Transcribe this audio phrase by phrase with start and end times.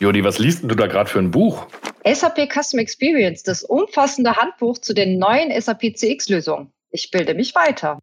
[0.00, 1.66] Jodi, was liest du da gerade für ein Buch?
[2.10, 6.72] SAP Custom Experience, das umfassende Handbuch zu den neuen SAP CX-Lösungen.
[6.90, 7.98] Ich bilde mich weiter.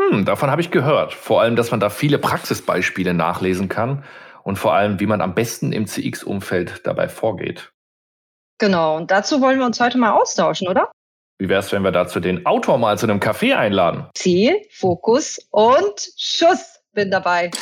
[0.00, 1.14] Hm, davon habe ich gehört.
[1.14, 4.02] Vor allem, dass man da viele Praxisbeispiele nachlesen kann
[4.42, 7.70] und vor allem, wie man am besten im CX-Umfeld dabei vorgeht.
[8.58, 10.90] Genau, und dazu wollen wir uns heute mal austauschen, oder?
[11.38, 14.08] Wie wäre es, wenn wir dazu den Autor mal zu einem Café einladen?
[14.14, 17.52] Ziel, Fokus und Schuss bin dabei.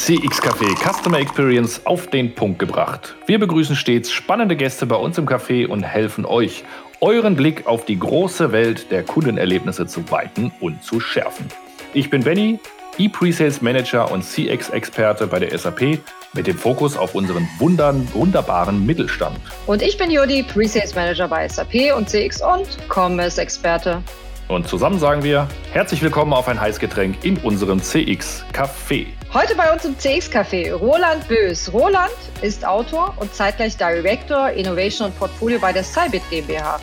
[0.00, 3.14] CX Café Customer Experience auf den Punkt gebracht.
[3.26, 6.64] Wir begrüßen stets spannende Gäste bei uns im Café und helfen euch,
[7.02, 11.46] euren Blick auf die große Welt der Kundenerlebnisse zu weiten und zu schärfen.
[11.92, 12.58] Ich bin Benny,
[12.96, 15.98] E-Presales Manager und CX-Experte bei der SAP
[16.32, 19.38] mit dem Fokus auf unseren wundern, wunderbaren Mittelstand.
[19.66, 24.02] Und ich bin Jodi, Presales Manager bei SAP und CX und Commerce-Experte.
[24.50, 29.06] Und zusammen sagen wir herzlich willkommen auf ein Heißgetränk in unserem CX Café.
[29.32, 31.72] Heute bei uns im CX Café Roland Bös.
[31.72, 32.10] Roland
[32.42, 36.80] ist Autor und zeitgleich Director Innovation und Portfolio bei der Cybit GmbH.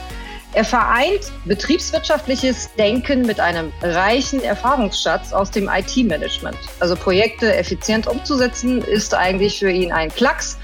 [0.54, 6.58] Er vereint betriebswirtschaftliches Denken mit einem reichen Erfahrungsschatz aus dem IT-Management.
[6.80, 10.58] Also Projekte effizient umzusetzen ist eigentlich für ihn ein Klacks.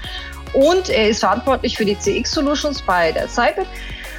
[0.54, 3.66] Und er ist verantwortlich für die CX-Solutions bei der Cybit.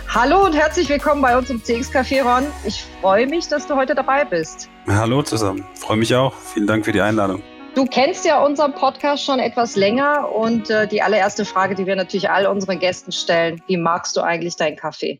[0.07, 2.45] Hallo und herzlich willkommen bei uns im CX Café, Ron.
[2.65, 4.69] Ich freue mich, dass du heute dabei bist.
[4.87, 5.65] Hallo zusammen.
[5.75, 6.33] Freue mich auch.
[6.33, 7.43] Vielen Dank für die Einladung.
[7.75, 11.97] Du kennst ja unseren Podcast schon etwas länger und äh, die allererste Frage, die wir
[11.97, 15.19] natürlich all unseren Gästen stellen, wie magst du eigentlich deinen Kaffee?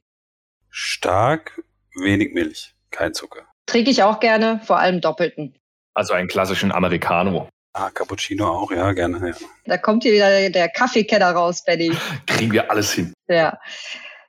[0.69, 1.61] Stark,
[2.01, 3.41] wenig Milch, kein Zucker.
[3.65, 5.55] Trinke ich auch gerne, vor allem doppelten.
[5.93, 7.49] Also einen klassischen Americano.
[7.73, 9.29] Ah, Cappuccino auch, ja, gerne.
[9.29, 9.35] Ja.
[9.65, 11.91] Da kommt hier wieder der Kaffeekenner raus, Benny.
[12.25, 13.13] Kriegen wir alles hin.
[13.27, 13.59] Ja.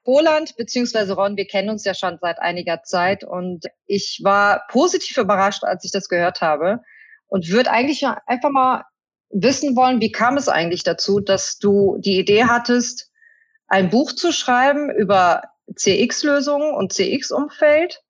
[0.06, 1.12] Roland bzw.
[1.12, 5.84] Ron, wir kennen uns ja schon seit einiger Zeit und ich war positiv überrascht, als
[5.84, 6.80] ich das gehört habe
[7.26, 8.84] und würde eigentlich einfach mal
[9.30, 13.10] wissen wollen, wie kam es eigentlich dazu, dass du die Idee hattest,
[13.66, 15.42] ein Buch zu schreiben über
[15.74, 18.02] CX-Lösungen und CX-Umfeld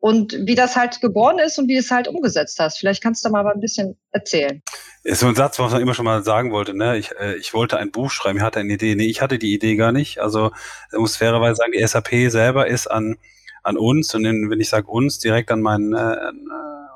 [0.00, 2.78] und wie das halt geboren ist und wie du es halt umgesetzt hast.
[2.78, 4.62] Vielleicht kannst du mal ein bisschen erzählen.
[5.02, 6.74] Ist so ein Satz, was man immer schon mal sagen wollte.
[6.74, 6.98] Ne?
[6.98, 8.94] Ich, äh, ich wollte ein Buch schreiben, ich hatte eine Idee.
[8.94, 10.20] Nee, ich hatte die Idee gar nicht.
[10.20, 10.52] Also
[10.92, 13.16] ich muss fairerweise sagen, die SAP selber ist an,
[13.62, 16.32] an uns und in, wenn ich sage uns, direkt an meinen äh, äh,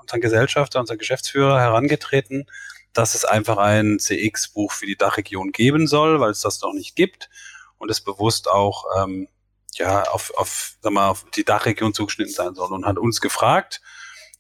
[0.01, 2.47] unseren Gesellschafter, unseren Geschäftsführer herangetreten,
[2.93, 6.95] dass es einfach ein CX-Buch für die Dachregion geben soll, weil es das noch nicht
[6.95, 7.31] gibt
[7.79, 9.29] und es bewusst auch ähm,
[9.75, 13.81] ja, auf, auf, sag mal, auf die Dachregion zugeschnitten sein soll und hat uns gefragt.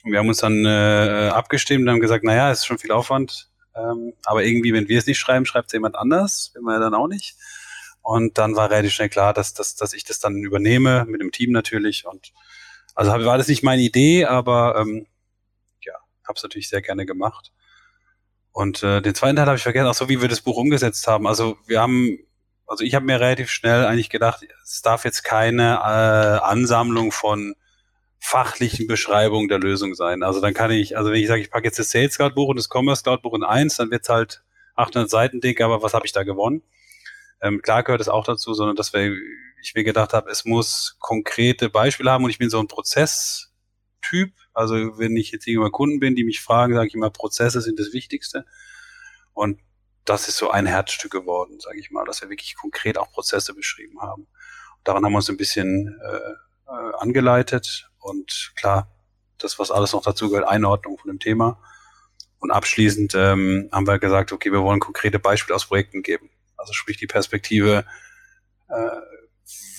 [0.04, 3.50] Und wir haben uns dann äh, abgestimmt und haben gesagt, naja, ist schon viel Aufwand,
[3.74, 6.94] ähm, aber irgendwie, wenn wir es nicht schreiben, schreibt es jemand anders, wenn wir dann
[6.94, 7.36] auch nicht.
[8.02, 11.30] Und dann war relativ schnell klar, dass, dass, dass ich das dann übernehme, mit dem
[11.30, 12.04] Team natürlich.
[12.04, 12.32] Und
[12.94, 15.06] also war das nicht meine Idee, aber ähm,
[15.84, 15.94] ja,
[16.24, 17.52] habe es natürlich sehr gerne gemacht.
[18.50, 21.06] Und äh, den zweiten Teil habe ich vergessen, auch so wie wir das Buch umgesetzt
[21.06, 21.26] haben.
[21.26, 22.18] Also wir haben
[22.72, 27.54] also ich habe mir relativ schnell eigentlich gedacht, es darf jetzt keine äh, Ansammlung von
[28.18, 30.22] fachlichen Beschreibungen der Lösung sein.
[30.22, 32.48] Also dann kann ich, also wenn ich sage, ich packe jetzt das Sales Cloud Buch
[32.48, 34.42] und das Commerce Cloud Buch in eins, dann wird's halt
[34.74, 36.62] 800 Seiten dick, aber was habe ich da gewonnen?
[37.42, 39.14] Ähm, klar gehört es auch dazu, sondern dass wir,
[39.60, 44.32] ich mir gedacht habe, es muss konkrete Beispiele haben und ich bin so ein Prozesstyp.
[44.54, 47.78] Also wenn ich jetzt irgendwann Kunden bin, die mich fragen, sage ich immer, Prozesse sind
[47.78, 48.46] das Wichtigste.
[49.34, 49.60] Und
[50.04, 53.54] das ist so ein Herzstück geworden, sage ich mal, dass wir wirklich konkret auch Prozesse
[53.54, 54.22] beschrieben haben.
[54.22, 58.90] Und daran haben wir uns ein bisschen äh, äh, angeleitet und klar,
[59.38, 61.58] das, was alles noch dazu gehört, Einordnung von dem Thema.
[62.38, 66.30] Und abschließend ähm, haben wir gesagt, okay, wir wollen konkrete Beispiele aus Projekten geben.
[66.56, 67.84] Also sprich die Perspektive,
[68.68, 68.90] äh,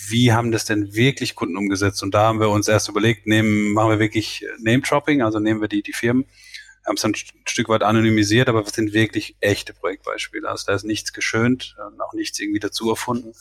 [0.09, 2.03] wie haben das denn wirklich Kunden umgesetzt?
[2.03, 5.67] Und da haben wir uns erst überlegt, nehmen, machen wir wirklich Name-Dropping, also nehmen wir
[5.67, 6.25] die, die Firmen
[6.85, 10.49] haben es dann ein Stück weit anonymisiert, aber es sind wirklich echte Projektbeispiele.
[10.49, 13.33] Also da ist nichts geschönt und auch nichts irgendwie dazu erfunden.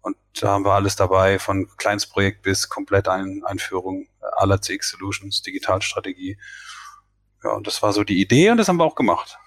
[0.00, 5.42] Und da haben wir alles dabei, von Kleinstprojekt bis komplett ein Einführung aller CX Solutions,
[5.42, 6.38] Digitalstrategie.
[7.44, 9.38] Ja, und das war so die Idee und das haben wir auch gemacht.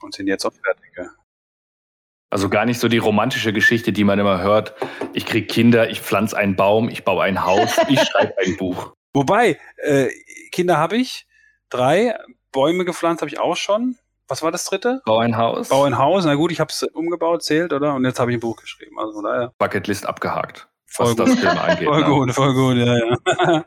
[0.00, 0.92] Und sind jetzt auch fertig.
[0.96, 1.10] Ja.
[2.30, 4.74] Also gar nicht so die romantische Geschichte, die man immer hört.
[5.12, 8.94] Ich kriege Kinder, ich pflanze einen Baum, ich baue ein Haus, ich schreibe ein Buch.
[9.12, 10.08] Wobei, äh,
[10.52, 11.26] Kinder habe ich,
[11.68, 12.16] drei,
[12.52, 13.96] Bäume gepflanzt habe ich auch schon.
[14.28, 15.02] Was war das dritte?
[15.04, 15.68] Bau ein Haus.
[15.68, 16.24] Bau ein Haus.
[16.24, 17.94] Na gut, ich habe es umgebaut, zählt, oder?
[17.94, 18.98] Und jetzt habe ich ein Buch geschrieben.
[18.98, 19.52] Also von daher.
[19.58, 20.68] Bucketlist abgehakt.
[20.86, 21.44] Voll gut.
[21.44, 22.06] Angeht, voll ne?
[22.06, 23.64] gut, voll gut, ja, ja.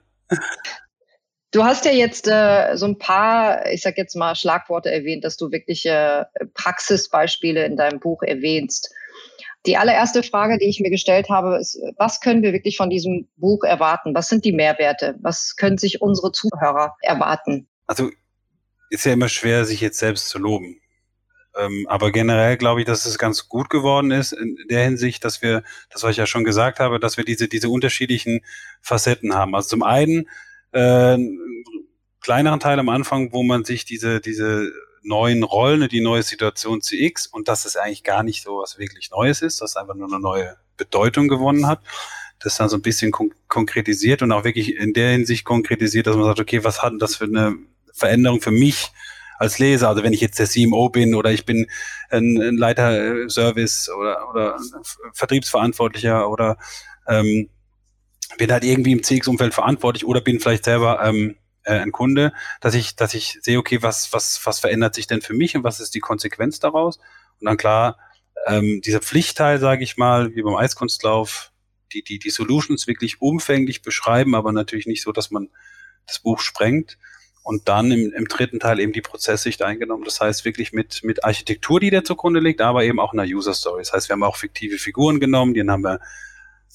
[1.51, 5.38] Du hast ja jetzt äh, so ein paar, ich sag jetzt mal, Schlagworte erwähnt, dass
[5.38, 6.25] du wirklich äh,
[6.56, 8.91] Praxisbeispiele in deinem Buch erwähnst.
[9.68, 13.29] Die allererste Frage, die ich mir gestellt habe, ist, was können wir wirklich von diesem
[13.38, 14.15] Buch erwarten?
[14.15, 15.15] Was sind die Mehrwerte?
[15.21, 17.68] Was können sich unsere Zuhörer erwarten?
[17.86, 18.09] Also
[18.93, 20.79] ist ja immer schwer, sich jetzt selbst zu loben.
[21.57, 25.41] Ähm, aber generell glaube ich, dass es ganz gut geworden ist in der Hinsicht, dass
[25.41, 28.41] wir, das was ich ja schon gesagt habe, dass wir diese, diese unterschiedlichen
[28.81, 29.55] Facetten haben.
[29.55, 30.29] Also zum einen
[30.73, 31.17] äh,
[32.21, 37.25] kleineren Teil am Anfang, wo man sich diese, diese neuen Rollen, die neue Situation CX
[37.27, 40.19] und dass es eigentlich gar nicht so was wirklich Neues ist, dass einfach nur eine
[40.19, 41.81] neue Bedeutung gewonnen hat.
[42.39, 46.15] Das dann so ein bisschen kon konkretisiert und auch wirklich in der Hinsicht konkretisiert, dass
[46.15, 47.57] man sagt, okay, was hat das für eine
[47.93, 48.91] Veränderung für mich
[49.39, 49.89] als Leser?
[49.89, 51.67] Also wenn ich jetzt der CMO bin oder ich bin
[52.09, 54.59] ein, ein Leiter Service oder, oder
[55.13, 56.57] Vertriebsverantwortlicher oder
[57.07, 57.49] ähm,
[58.37, 62.73] bin halt irgendwie im CX-Umfeld verantwortlich oder bin vielleicht selber ähm, äh, ein Kunde, dass
[62.73, 65.79] ich, dass ich sehe, okay, was, was, was verändert sich denn für mich und was
[65.79, 66.97] ist die Konsequenz daraus?
[67.39, 67.97] Und dann klar,
[68.47, 71.51] ähm, dieser Pflichtteil, sage ich mal, wie beim Eiskunstlauf,
[71.93, 75.49] die, die, die Solutions wirklich umfänglich beschreiben, aber natürlich nicht so, dass man
[76.07, 76.97] das Buch sprengt.
[77.43, 80.05] Und dann im, im dritten Teil eben die Prozesssicht eingenommen.
[80.05, 83.53] Das heißt wirklich mit, mit Architektur, die der zugrunde liegt, aber eben auch einer User
[83.53, 83.81] Story.
[83.81, 85.99] Das heißt, wir haben auch fiktive Figuren genommen, denen haben wir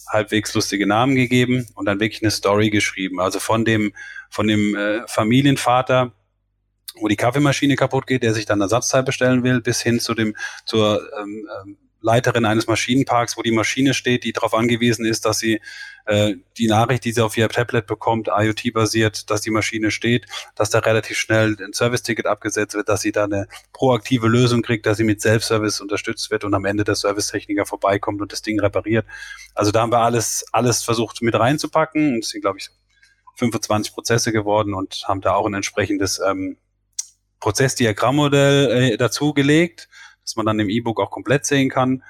[0.07, 3.21] halbwegs lustige Namen gegeben und dann wirklich eine Story geschrieben.
[3.21, 3.93] Also von dem,
[4.31, 6.13] von dem äh, Familienvater,
[7.01, 10.37] wo die Kaffeemaschine kaputt geht, der sich dann Ersatzteil bestellen will, bis hin zu dem,
[10.65, 15.39] zur ähm, ähm, Leiterin eines Maschinenparks, wo die Maschine steht, die darauf angewiesen ist, dass
[15.39, 15.61] sie
[16.07, 20.71] äh, die Nachricht, die sie auf ihr Tablet bekommt, IoT-basiert, dass die Maschine steht, dass
[20.71, 24.97] da relativ schnell ein Service-Ticket abgesetzt wird, dass sie da eine proaktive Lösung kriegt, dass
[24.99, 29.07] sie mit Self-Service unterstützt wird und am Ende der Servicetechniker vorbeikommt und das Ding repariert.
[29.55, 32.71] Also da haben wir alles, alles versucht mit reinzupacken und es sind, glaube ich,
[33.35, 36.59] 25 Prozesse geworden und haben da auch ein entsprechendes ähm,
[37.41, 39.89] Prozessdiagrammmodell äh, dazugelegt
[40.29, 42.05] dass man dann im E-Book auch komplett sehen kann.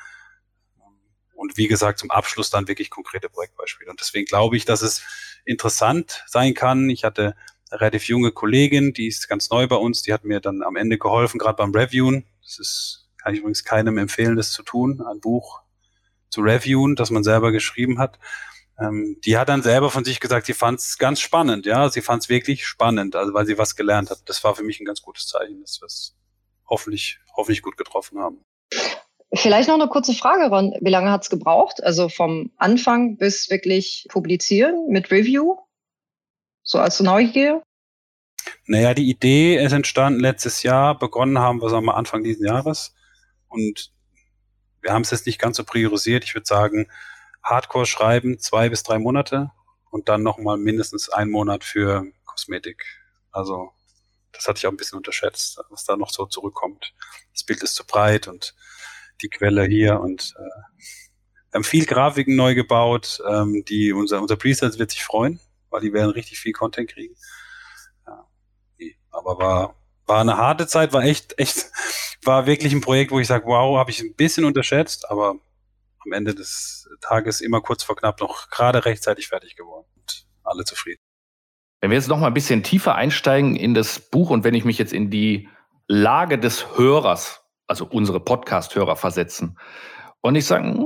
[1.36, 3.88] Und wie gesagt, zum Abschluss dann wirklich konkrete Projektbeispiele.
[3.88, 5.02] Und deswegen glaube ich, dass es
[5.44, 6.90] interessant sein kann.
[6.90, 7.36] Ich hatte
[7.70, 10.74] eine relativ junge Kollegin, die ist ganz neu bei uns, die hat mir dann am
[10.74, 12.26] Ende geholfen, gerade beim Reviewen.
[12.42, 15.62] Das ist, kann ich übrigens keinem empfehlen, das zu tun, ein Buch
[16.28, 18.18] zu reviewen, das man selber geschrieben hat.
[18.80, 22.02] Ähm, die hat dann selber von sich gesagt, sie fand es ganz spannend, ja, sie
[22.02, 24.28] fand es wirklich spannend, also weil sie was gelernt hat.
[24.28, 26.17] Das war für mich ein ganz gutes Zeichen, dass es
[26.68, 28.44] hoffentlich, hoffentlich gut getroffen haben.
[29.34, 30.74] Vielleicht noch eine kurze Frage, Ron.
[30.80, 31.82] Wie lange hat es gebraucht?
[31.82, 35.56] Also vom Anfang bis wirklich publizieren mit Review?
[36.62, 37.62] So als Neugier?
[38.66, 40.98] Naja, die Idee ist entstanden letztes Jahr.
[40.98, 42.94] Begonnen haben wir es am Anfang dieses Jahres.
[43.48, 43.92] Und
[44.80, 46.24] wir haben es jetzt nicht ganz so priorisiert.
[46.24, 46.88] Ich würde sagen,
[47.42, 49.50] Hardcore schreiben zwei bis drei Monate
[49.90, 52.84] und dann nochmal mindestens einen Monat für Kosmetik.
[53.30, 53.72] Also
[54.32, 56.94] das hatte ich auch ein bisschen unterschätzt, was da noch so zurückkommt.
[57.32, 58.54] Das Bild ist zu breit und
[59.22, 60.78] die Quelle hier und äh,
[61.50, 65.40] wir haben viel Grafiken neu gebaut, ähm, die unser, unser Presets wird sich freuen,
[65.70, 67.16] weil die werden richtig viel Content kriegen.
[68.06, 68.26] Ja,
[69.10, 69.74] aber war,
[70.06, 71.70] war eine harte Zeit, war echt, echt,
[72.22, 75.36] war wirklich ein Projekt, wo ich sage, wow, habe ich ein bisschen unterschätzt, aber
[76.04, 80.64] am Ende des Tages immer kurz vor knapp noch gerade rechtzeitig fertig geworden und alle
[80.64, 81.00] zufrieden.
[81.80, 84.64] Wenn wir jetzt noch mal ein bisschen tiefer einsteigen in das Buch und wenn ich
[84.64, 85.48] mich jetzt in die
[85.86, 89.58] Lage des Hörers, also unsere Podcast-Hörer versetzen
[90.20, 90.76] und ich sage,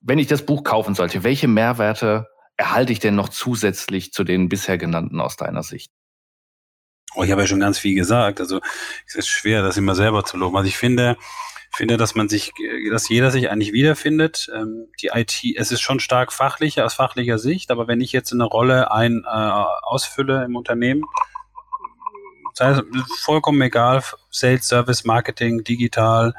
[0.00, 4.48] wenn ich das Buch kaufen sollte, welche Mehrwerte erhalte ich denn noch zusätzlich zu den
[4.48, 5.92] bisher genannten aus deiner Sicht?
[7.14, 8.40] Oh, ich habe ja schon ganz viel gesagt.
[8.40, 8.60] Also
[9.06, 10.56] es ist schwer, das immer selber zu loben.
[10.56, 11.16] Also ich finde,
[11.76, 12.52] finde, dass man sich,
[12.90, 14.50] dass jeder sich eigentlich wiederfindet.
[14.54, 18.32] Ähm, die IT, es ist schon stark fachlicher aus fachlicher Sicht, aber wenn ich jetzt
[18.32, 21.04] eine Rolle ein äh, ausfülle im Unternehmen,
[22.54, 22.82] sei es
[23.22, 26.34] vollkommen egal, Sales, Service, Marketing, digital,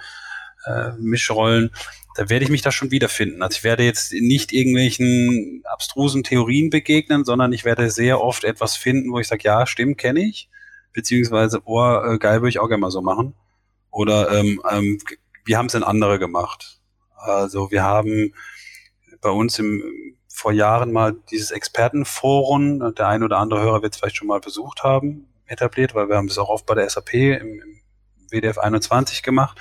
[0.66, 1.72] äh, Mischrollen,
[2.16, 3.44] da werde ich mich da schon wiederfinden.
[3.44, 8.78] Also ich werde jetzt nicht irgendwelchen abstrusen Theorien begegnen, sondern ich werde sehr oft etwas
[8.78, 10.50] finden, wo ich sage, ja, stimmt, kenne ich,
[10.94, 13.36] beziehungsweise, oh, äh, geil, würde ich auch gerne mal so machen.
[13.92, 14.98] Oder ähm, ähm,
[15.46, 16.80] wie haben es denn andere gemacht?
[17.16, 18.34] Also wir haben
[19.22, 19.84] bei uns im,
[20.28, 24.40] vor Jahren mal dieses Expertenforum, der ein oder andere Hörer wird es vielleicht schon mal
[24.40, 27.82] besucht haben, etabliert, weil wir haben es auch oft bei der SAP im, im
[28.30, 29.60] WDF 21 gemacht.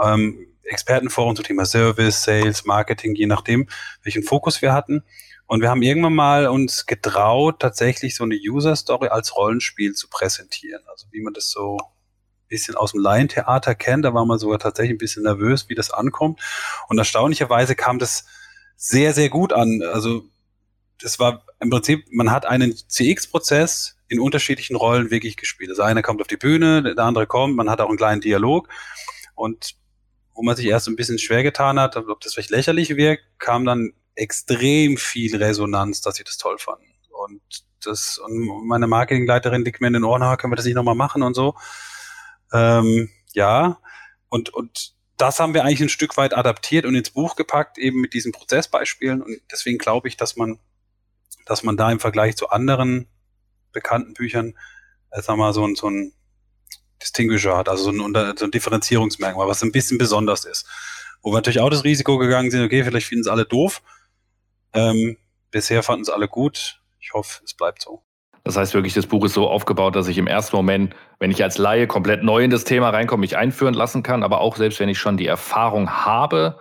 [0.00, 3.68] Ähm, Expertenforum zum Thema Service, Sales, Marketing, je nachdem,
[4.02, 5.02] welchen Fokus wir hatten.
[5.46, 10.08] Und wir haben irgendwann mal uns getraut, tatsächlich so eine User Story als Rollenspiel zu
[10.08, 10.82] präsentieren.
[10.88, 11.76] Also wie man das so
[12.50, 14.04] bisschen aus dem Laientheater kennt.
[14.04, 16.40] Da war man sogar tatsächlich ein bisschen nervös, wie das ankommt.
[16.88, 18.26] Und erstaunlicherweise kam das
[18.76, 19.82] sehr, sehr gut an.
[19.94, 20.24] Also
[21.00, 25.70] das war im Prinzip, man hat einen CX-Prozess in unterschiedlichen Rollen wirklich gespielt.
[25.70, 28.68] Also einer kommt auf die Bühne, der andere kommt, man hat auch einen kleinen Dialog.
[29.34, 29.76] Und
[30.34, 33.64] wo man sich erst ein bisschen schwer getan hat, ob das vielleicht lächerlich wirkt, kam
[33.64, 36.84] dann extrem viel Resonanz, dass sie das toll fanden.
[37.10, 37.40] Und
[37.84, 41.22] das, und meine Marketingleiterin liegt mir in den Ohren, können wir das nicht nochmal machen
[41.22, 41.54] und so.
[42.52, 43.80] Ähm, ja,
[44.28, 48.00] und, und das haben wir eigentlich ein Stück weit adaptiert und ins Buch gepackt, eben
[48.00, 49.22] mit diesen Prozessbeispielen.
[49.22, 50.58] Und deswegen glaube ich, dass man,
[51.46, 53.06] dass man da im Vergleich zu anderen
[53.72, 54.54] bekannten Büchern,
[55.10, 56.12] äh, wir mal, so ein, so ein
[57.02, 60.66] Distinguisher hat, also so ein, so ein Differenzierungsmerkmal, was ein bisschen besonders ist.
[61.22, 63.82] Wo wir natürlich auch das Risiko gegangen sind, okay, vielleicht finden es alle doof.
[64.72, 65.18] Ähm,
[65.50, 66.80] bisher fanden es alle gut.
[66.98, 68.02] Ich hoffe, es bleibt so.
[68.44, 71.42] Das heißt wirklich, das Buch ist so aufgebaut, dass ich im ersten Moment, wenn ich
[71.42, 74.80] als Laie komplett neu in das Thema reinkomme, mich einführen lassen kann, aber auch selbst
[74.80, 76.58] wenn ich schon die Erfahrung habe,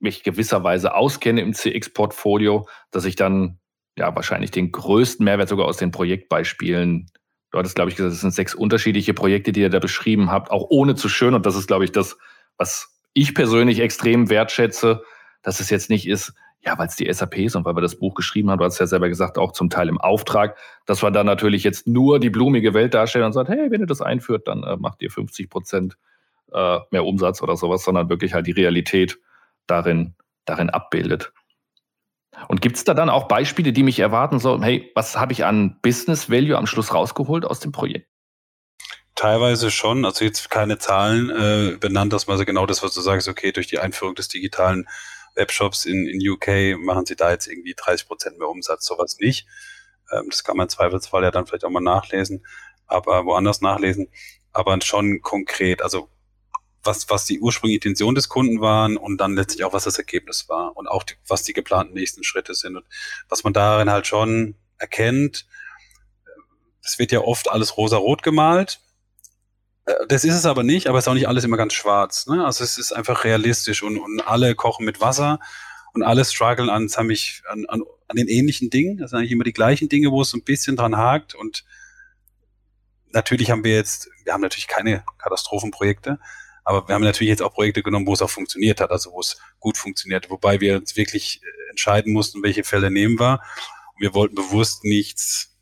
[0.00, 3.58] mich gewisserweise auskenne im CX-Portfolio, dass ich dann
[3.96, 7.10] ja wahrscheinlich den größten Mehrwert sogar aus den Projektbeispielen,
[7.50, 10.50] du hattest, glaube ich, gesagt, es sind sechs unterschiedliche Projekte, die ihr da beschrieben habt,
[10.50, 11.34] auch ohne zu schön.
[11.34, 12.16] Und das ist, glaube ich, das,
[12.56, 15.02] was ich persönlich extrem wertschätze,
[15.42, 17.98] dass es jetzt nicht ist, ja, weil es die SAP ist und weil wir das
[17.98, 21.10] Buch geschrieben haben, du hast ja selber gesagt, auch zum Teil im Auftrag, dass wir
[21.10, 24.46] dann natürlich jetzt nur die blumige Welt darstellen und sagen, hey, wenn ihr das einführt,
[24.46, 25.96] dann äh, macht ihr 50 Prozent
[26.52, 29.18] äh, mehr Umsatz oder sowas, sondern wirklich halt die Realität
[29.66, 30.14] darin,
[30.44, 31.32] darin abbildet.
[32.48, 35.44] Und gibt es da dann auch Beispiele, die mich erwarten sollen, hey, was habe ich
[35.44, 38.08] an Business Value am Schluss rausgeholt aus dem Projekt?
[39.14, 43.00] Teilweise schon, also jetzt keine Zahlen äh, benannt, dass man so genau das, was du
[43.00, 44.86] sagst, okay, durch die Einführung des digitalen
[45.34, 49.46] Webshops in, in UK machen sie da jetzt irgendwie 30 Prozent mehr Umsatz, sowas nicht.
[50.12, 52.46] Ähm, das kann man im Zweifelsfall ja dann vielleicht auch mal nachlesen,
[52.86, 54.08] aber woanders nachlesen.
[54.52, 56.08] Aber schon konkret, also
[56.82, 60.48] was, was die ursprüngliche Intention des Kunden waren und dann letztlich auch, was das Ergebnis
[60.48, 62.86] war und auch die, was die geplanten nächsten Schritte sind und
[63.28, 65.46] was man darin halt schon erkennt.
[66.82, 68.80] Es wird ja oft alles rosa-rot gemalt
[70.08, 72.26] das ist es aber nicht, aber es ist auch nicht alles immer ganz schwarz.
[72.26, 72.44] Ne?
[72.44, 75.40] Also es ist einfach realistisch und, und alle kochen mit Wasser
[75.92, 78.98] und alle strugglen an, an, an, an den ähnlichen Dingen.
[78.98, 81.34] Das sind eigentlich immer die gleichen Dinge, wo es so ein bisschen dran hakt.
[81.34, 81.64] Und
[83.12, 86.18] natürlich haben wir jetzt, wir haben natürlich keine Katastrophenprojekte,
[86.64, 89.20] aber wir haben natürlich jetzt auch Projekte genommen, wo es auch funktioniert hat, also wo
[89.20, 93.40] es gut funktioniert, wobei wir uns wirklich äh, entscheiden mussten, welche Fälle nehmen wir.
[93.94, 95.56] Und wir wollten bewusst nichts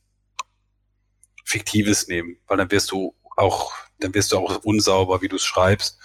[1.44, 5.44] Fiktives nehmen, weil dann wirst du auch dann wirst du auch unsauber, wie du es
[5.44, 5.98] schreibst.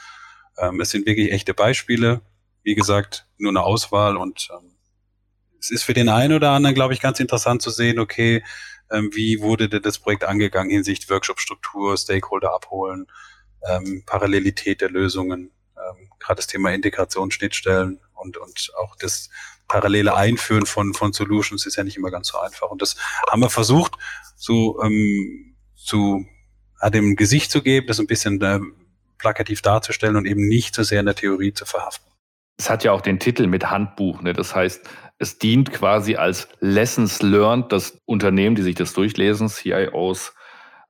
[0.58, 2.22] Ähm, es sind wirklich echte Beispiele.
[2.64, 4.76] Wie gesagt, nur eine Auswahl und ähm,
[5.60, 8.44] es ist für den einen oder anderen, glaube ich, ganz interessant zu sehen, okay,
[8.92, 13.08] ähm, wie wurde denn das Projekt angegangen hinsichtlich Workshop-Struktur, Stakeholder abholen,
[13.70, 19.30] ähm, Parallelität der Lösungen, ähm, gerade das Thema Integration, Schnittstellen und, und auch das
[19.68, 22.70] parallele Einführen von, von Solutions ist ja nicht immer ganz so einfach.
[22.70, 22.96] Und das
[23.32, 23.94] haben wir versucht,
[24.36, 26.26] so ähm, zu
[26.90, 28.60] dem Gesicht zu geben, das ein bisschen äh,
[29.18, 32.12] plakativ darzustellen und eben nicht so sehr in der Theorie zu verhaften.
[32.58, 34.22] Es hat ja auch den Titel mit Handbuch.
[34.22, 34.34] Ne?
[34.34, 34.88] Das heißt,
[35.18, 40.34] es dient quasi als Lessons Learned, dass Unternehmen, die sich das durchlesen, CIOs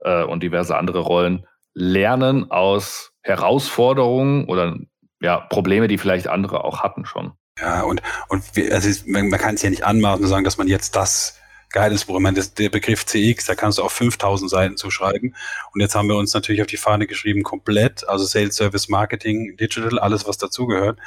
[0.02, 4.78] äh, und diverse andere Rollen, lernen aus Herausforderungen oder
[5.22, 7.34] ja, Probleme, die vielleicht andere auch hatten schon.
[7.60, 10.58] Ja, und, und wir, also man, man kann es ja nicht anmaßen und sagen, dass
[10.58, 11.40] man jetzt das
[11.74, 12.16] geiles Buch.
[12.16, 15.36] Ich meine, das, der Begriff CX, da kannst du auch 5000 Seiten zuschreiben.
[15.74, 19.58] Und jetzt haben wir uns natürlich auf die Fahne geschrieben, komplett, also Sales, Service, Marketing,
[19.58, 21.00] Digital, alles, was dazugehört.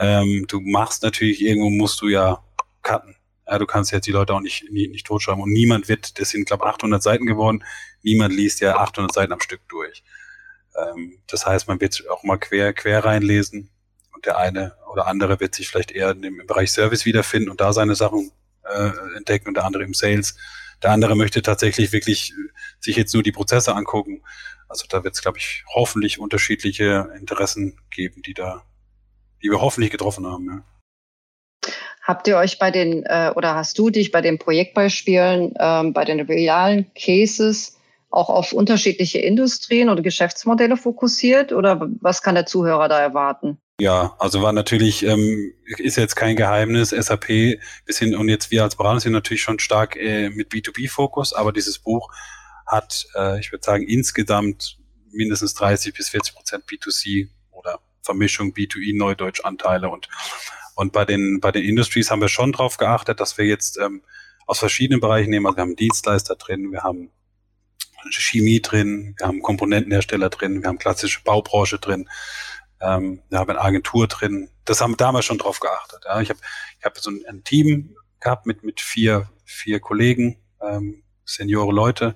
[0.00, 2.42] Ähm, du machst natürlich, irgendwo musst du ja
[2.82, 3.14] cutten.
[3.46, 5.42] Ja, du kannst jetzt die Leute auch nicht, nicht, nicht totschreiben.
[5.42, 7.62] Und niemand wird, das sind, glaube 800 Seiten geworden,
[8.02, 10.02] niemand liest ja 800 Seiten am Stück durch.
[10.76, 13.70] Ähm, das heißt, man wird auch mal quer, quer reinlesen.
[14.14, 17.72] Und der eine oder andere wird sich vielleicht eher im Bereich Service wiederfinden und da
[17.72, 18.32] seine Sachen
[18.72, 20.36] äh, entdecken und der andere im Sales.
[20.82, 22.34] Der andere möchte tatsächlich wirklich äh,
[22.78, 24.22] sich jetzt nur die Prozesse angucken.
[24.68, 28.62] Also da wird es, glaube ich, hoffentlich unterschiedliche Interessen geben, die da,
[29.42, 30.46] die wir hoffentlich getroffen haben.
[30.46, 30.64] Ja.
[32.02, 36.04] Habt ihr euch bei den, äh, oder hast du dich bei den Projektbeispielen, ähm, bei
[36.04, 37.76] den realen Cases
[38.10, 41.52] auch auf unterschiedliche Industrien oder Geschäftsmodelle fokussiert?
[41.52, 43.58] Oder was kann der Zuhörer da erwarten?
[43.80, 48.76] Ja, also war natürlich, ähm, ist jetzt kein Geheimnis, SAP bisschen und jetzt wir als
[48.76, 52.12] Berater sind natürlich schon stark äh, mit B2B-Fokus, aber dieses Buch
[52.66, 54.78] hat, äh, ich würde sagen, insgesamt
[55.10, 60.08] mindestens 30 bis 40 Prozent B2C oder Vermischung B2E Neudeutsch-Anteile und
[60.74, 64.02] und bei den bei den Industries haben wir schon drauf geachtet, dass wir jetzt ähm,
[64.46, 65.46] aus verschiedenen Bereichen nehmen.
[65.46, 67.10] Also wir haben Dienstleister drin, wir haben
[68.10, 72.08] Chemie drin, wir haben Komponentenhersteller drin, wir haben klassische Baubranche drin,
[72.80, 74.50] ähm, wir haben eine Agentur drin.
[74.64, 76.04] Das haben wir damals schon drauf geachtet.
[76.04, 76.20] Ja.
[76.20, 76.40] Ich habe
[76.78, 82.14] ich hab so ein, ein, Team gehabt mit, mit vier, vier Kollegen, ähm, Seniore Leute.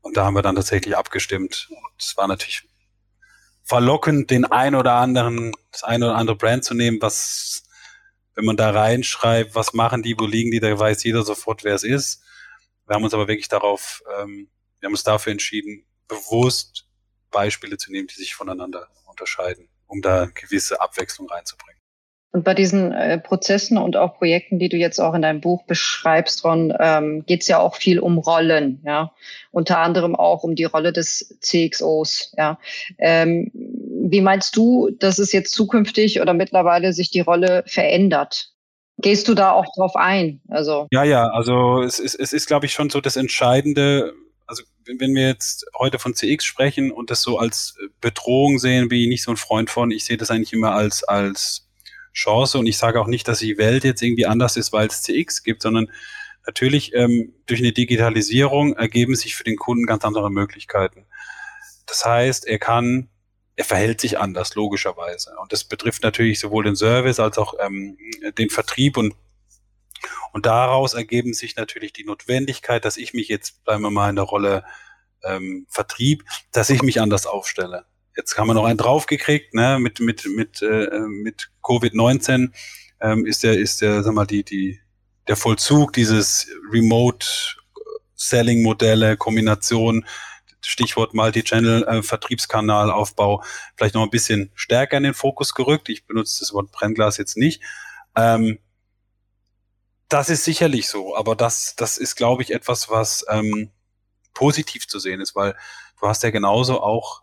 [0.00, 1.68] Und da haben wir dann tatsächlich abgestimmt.
[1.70, 2.68] Und es war natürlich
[3.64, 7.64] verlockend, den ein oder anderen, das eine oder andere Brand zu nehmen, was,
[8.34, 11.74] wenn man da reinschreibt, was machen die, wo liegen die, da weiß jeder sofort, wer
[11.74, 12.22] es ist.
[12.86, 14.48] Wir haben uns aber wirklich darauf, ähm,
[14.80, 16.88] wir haben uns dafür entschieden, bewusst
[17.30, 21.78] Beispiele zu nehmen, die sich voneinander unterscheiden, um da gewisse Abwechslung reinzubringen.
[22.30, 25.64] Und bei diesen äh, Prozessen und auch Projekten, die du jetzt auch in deinem Buch
[25.64, 29.12] beschreibst, Ron, ähm, geht es ja auch viel um Rollen, ja.
[29.50, 32.58] Unter anderem auch um die Rolle des CXOs, ja.
[32.98, 38.50] Ähm, wie meinst du, dass es jetzt zukünftig oder mittlerweile sich die Rolle verändert?
[38.98, 40.42] Gehst du da auch drauf ein?
[40.48, 44.12] Also ja, ja, also es ist, es ist, glaube ich, schon so das Entscheidende.
[44.48, 48.98] Also wenn wir jetzt heute von CX sprechen und das so als Bedrohung sehen, bin
[48.98, 49.90] ich nicht so ein Freund von.
[49.90, 51.68] Ich sehe das eigentlich immer als als
[52.18, 52.58] Chance.
[52.58, 55.42] Und ich sage auch nicht, dass die Welt jetzt irgendwie anders ist, weil es CX
[55.42, 55.90] gibt, sondern
[56.46, 61.06] natürlich ähm, durch eine Digitalisierung ergeben sich für den Kunden ganz andere Möglichkeiten.
[61.86, 63.08] Das heißt, er kann,
[63.56, 65.34] er verhält sich anders, logischerweise.
[65.40, 67.96] Und das betrifft natürlich sowohl den Service als auch ähm,
[68.36, 69.14] den Vertrieb und
[70.32, 74.16] und daraus ergeben sich natürlich die Notwendigkeit, dass ich mich jetzt, bleiben wir mal in
[74.16, 74.64] der Rolle
[75.24, 77.84] ähm, Vertrieb, dass ich mich anders aufstelle.
[78.16, 82.50] Jetzt haben wir noch einen draufgekriegt, ne, mit, mit, mit, äh, mit Covid-19
[83.00, 84.80] ähm, ist der, ist der, sag mal, die, die,
[85.28, 87.26] der Vollzug dieses Remote
[88.16, 90.04] Selling Modelle, Kombination,
[90.60, 95.88] Stichwort Multi-Channel, äh, vielleicht noch ein bisschen stärker in den Fokus gerückt.
[95.88, 97.62] Ich benutze das Wort Brennglas jetzt nicht.
[98.16, 98.58] Ähm,
[100.08, 103.70] das ist sicherlich so, aber das, das ist, glaube ich, etwas, was ähm,
[104.34, 105.54] positiv zu sehen ist, weil
[106.00, 107.22] du hast ja genauso auch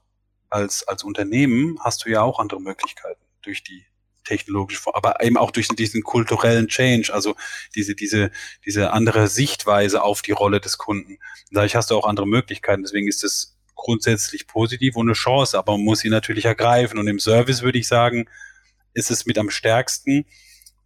[0.50, 3.86] als, als Unternehmen hast du ja auch andere Möglichkeiten durch die
[4.24, 7.36] technologische, aber eben auch durch diesen kulturellen Change, also
[7.76, 8.32] diese, diese,
[8.66, 11.20] diese andere Sichtweise auf die Rolle des Kunden.
[11.52, 12.84] Dadurch hast du auch andere Möglichkeiten.
[12.84, 16.98] Deswegen ist es grundsätzlich positiv und eine Chance, aber man muss sie natürlich ergreifen.
[16.98, 18.28] Und im Service würde ich sagen,
[18.94, 20.26] ist es mit am stärksten,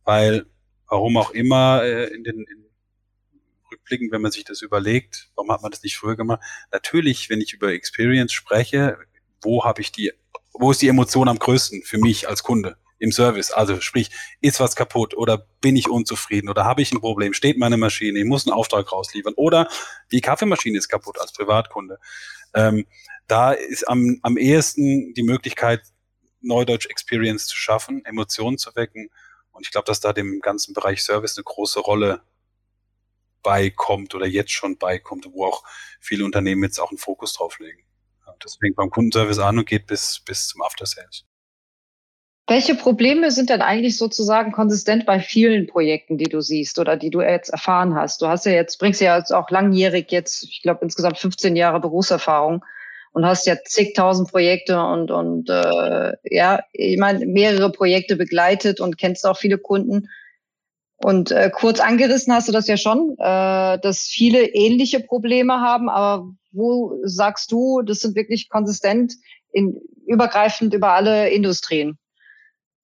[0.04, 0.46] weil
[0.90, 2.66] warum auch immer äh, in den in
[3.72, 6.42] Rückblicken, wenn man sich das überlegt, warum hat man das nicht früher gemacht?
[6.72, 8.98] Natürlich, wenn ich über Experience spreche,
[9.42, 10.12] wo habe ich die,
[10.54, 12.78] wo ist die Emotion am größten für mich als Kunde?
[13.02, 14.10] Im Service, also sprich,
[14.42, 18.20] ist was kaputt oder bin ich unzufrieden oder habe ich ein Problem, steht meine Maschine,
[18.20, 19.70] ich muss einen Auftrag rausliefern oder
[20.12, 21.98] die Kaffeemaschine ist kaputt als Privatkunde.
[22.54, 22.86] Ähm,
[23.28, 25.82] da ist am, am ehesten die Möglichkeit,
[26.42, 29.10] Neudeutsch Experience zu schaffen, Emotionen zu wecken.
[29.60, 32.22] Und ich glaube, dass da dem ganzen Bereich Service eine große Rolle
[33.44, 35.66] beikommt oder jetzt schon beikommt, wo auch
[36.00, 37.84] viele Unternehmen jetzt auch einen Fokus drauf legen.
[38.40, 41.26] Das fängt beim Kundenservice an und geht bis, bis zum After Sales.
[42.48, 47.10] Welche Probleme sind denn eigentlich sozusagen konsistent bei vielen Projekten, die du siehst oder die
[47.10, 48.22] du jetzt erfahren hast?
[48.22, 51.82] Du hast ja jetzt, bringst ja jetzt auch langjährig jetzt, ich glaube insgesamt 15 Jahre
[51.82, 52.64] Berufserfahrung
[53.12, 58.98] und hast ja zigtausend Projekte und, und äh, ja, ich meine, mehrere Projekte begleitet und
[58.98, 60.10] kennst auch viele Kunden.
[61.02, 65.90] Und äh, kurz angerissen hast du das ja schon, äh, dass viele ähnliche Probleme haben,
[65.90, 69.14] aber wo sagst du, das sind wirklich konsistent
[69.52, 71.98] in, übergreifend über alle Industrien?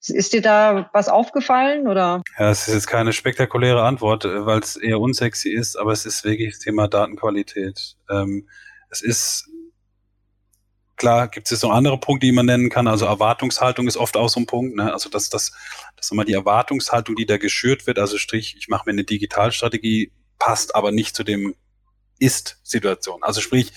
[0.08, 2.22] Ist dir da was aufgefallen oder?
[2.38, 6.06] Ja, es ist jetzt keine spektakuläre Antwort, äh, weil es eher unsexy ist, aber es
[6.06, 7.96] ist wirklich das Thema Datenqualität.
[8.10, 8.48] Ähm,
[8.90, 9.50] es ist
[10.97, 12.88] klar, gibt es jetzt noch andere Punkte, die man nennen kann.
[12.88, 14.75] Also Erwartungshaltung ist oft auch so ein Punkt.
[14.75, 14.91] Ne?
[14.91, 15.51] Also dass das,
[15.95, 20.12] dass immer die Erwartungshaltung, die da geschürt wird, also Strich, ich mache mir eine Digitalstrategie,
[20.39, 21.55] passt aber nicht zu dem
[22.19, 23.23] Ist-Situation.
[23.23, 23.73] Also sprich,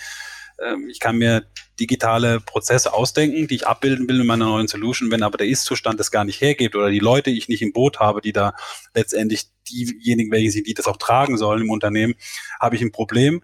[0.65, 1.47] ähm, ich kann mir
[1.79, 6.01] digitale Prozesse ausdenken, die ich abbilden will in meiner neuen Solution, wenn aber der Ist-Zustand
[6.01, 8.55] das gar nicht hergibt oder die Leute ich nicht im Boot habe, die da
[8.95, 12.15] letztendlich diejenigen, welche sie, die das auch tragen sollen im Unternehmen,
[12.61, 13.43] habe ich ein Problem.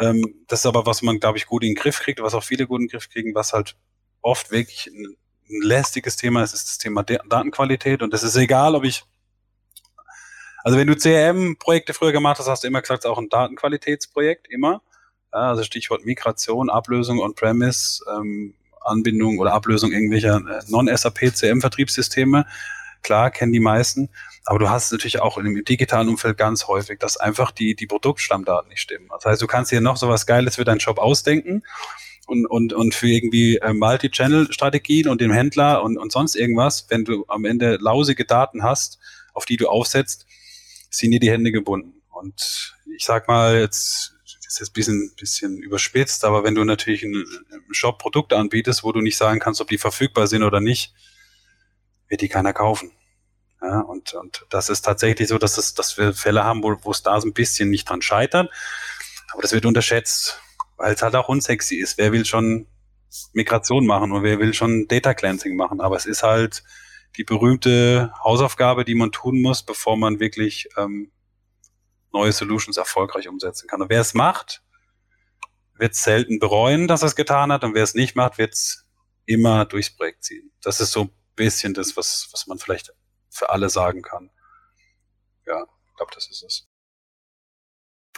[0.00, 2.44] Ähm, das ist aber, was man, glaube ich, gut in den Griff kriegt, was auch
[2.44, 3.76] viele gut in den Griff kriegen, was halt
[4.22, 5.16] oft wirklich ein,
[5.48, 8.02] ein lästiges Thema ist, ist das Thema Datenqualität.
[8.02, 9.04] Und das ist egal, ob ich
[10.62, 13.28] also wenn du CRM-Projekte früher gemacht hast, hast du immer gesagt, es ist auch ein
[13.28, 14.82] Datenqualitätsprojekt, immer.
[15.32, 22.46] Ja, also Stichwort Migration, Ablösung on-premise, ähm, Anbindung oder Ablösung irgendwelcher äh, Non-SAP CM-Vertriebssysteme.
[23.02, 24.10] Klar, kennen die meisten.
[24.44, 28.68] Aber du hast natürlich auch im digitalen Umfeld ganz häufig, dass einfach die, die Produktstammdaten
[28.68, 29.08] nicht stimmen.
[29.10, 31.62] Das heißt, du kannst dir noch so was Geiles für deinen Shop ausdenken
[32.26, 37.04] und, und, und für irgendwie äh, Multi-Channel-Strategien und den Händler und, und sonst irgendwas, wenn
[37.04, 38.98] du am Ende lausige Daten hast,
[39.34, 40.26] auf die du aufsetzt,
[40.90, 42.02] sind dir die Hände gebunden.
[42.10, 44.14] Und ich sag mal, jetzt
[44.50, 47.24] ist jetzt ein bisschen, bisschen überspitzt, aber wenn du natürlich einen
[47.70, 50.92] Shop Produkte anbietest, wo du nicht sagen kannst, ob die verfügbar sind oder nicht,
[52.10, 52.92] wird die keiner kaufen.
[53.62, 56.90] Ja, und, und das ist tatsächlich so, dass, es, dass wir Fälle haben, wo, wo
[56.90, 58.50] es da so ein bisschen nicht dran scheitert.
[59.32, 60.40] Aber das wird unterschätzt,
[60.76, 61.98] weil es halt auch unsexy ist.
[61.98, 62.66] Wer will schon
[63.32, 65.80] Migration machen und wer will schon Data Cleansing machen?
[65.80, 66.64] Aber es ist halt
[67.16, 71.12] die berühmte Hausaufgabe, die man tun muss, bevor man wirklich ähm,
[72.12, 73.82] neue Solutions erfolgreich umsetzen kann.
[73.82, 74.62] Und wer es macht,
[75.74, 78.86] wird selten bereuen, dass er es getan hat und wer es nicht macht, wird es
[79.26, 80.50] immer durchs Projekt ziehen.
[80.62, 81.10] Das ist so
[81.40, 82.92] bisschen das, was, was man vielleicht
[83.30, 84.30] für alle sagen kann.
[85.46, 86.68] Ja, ich glaube, das ist es.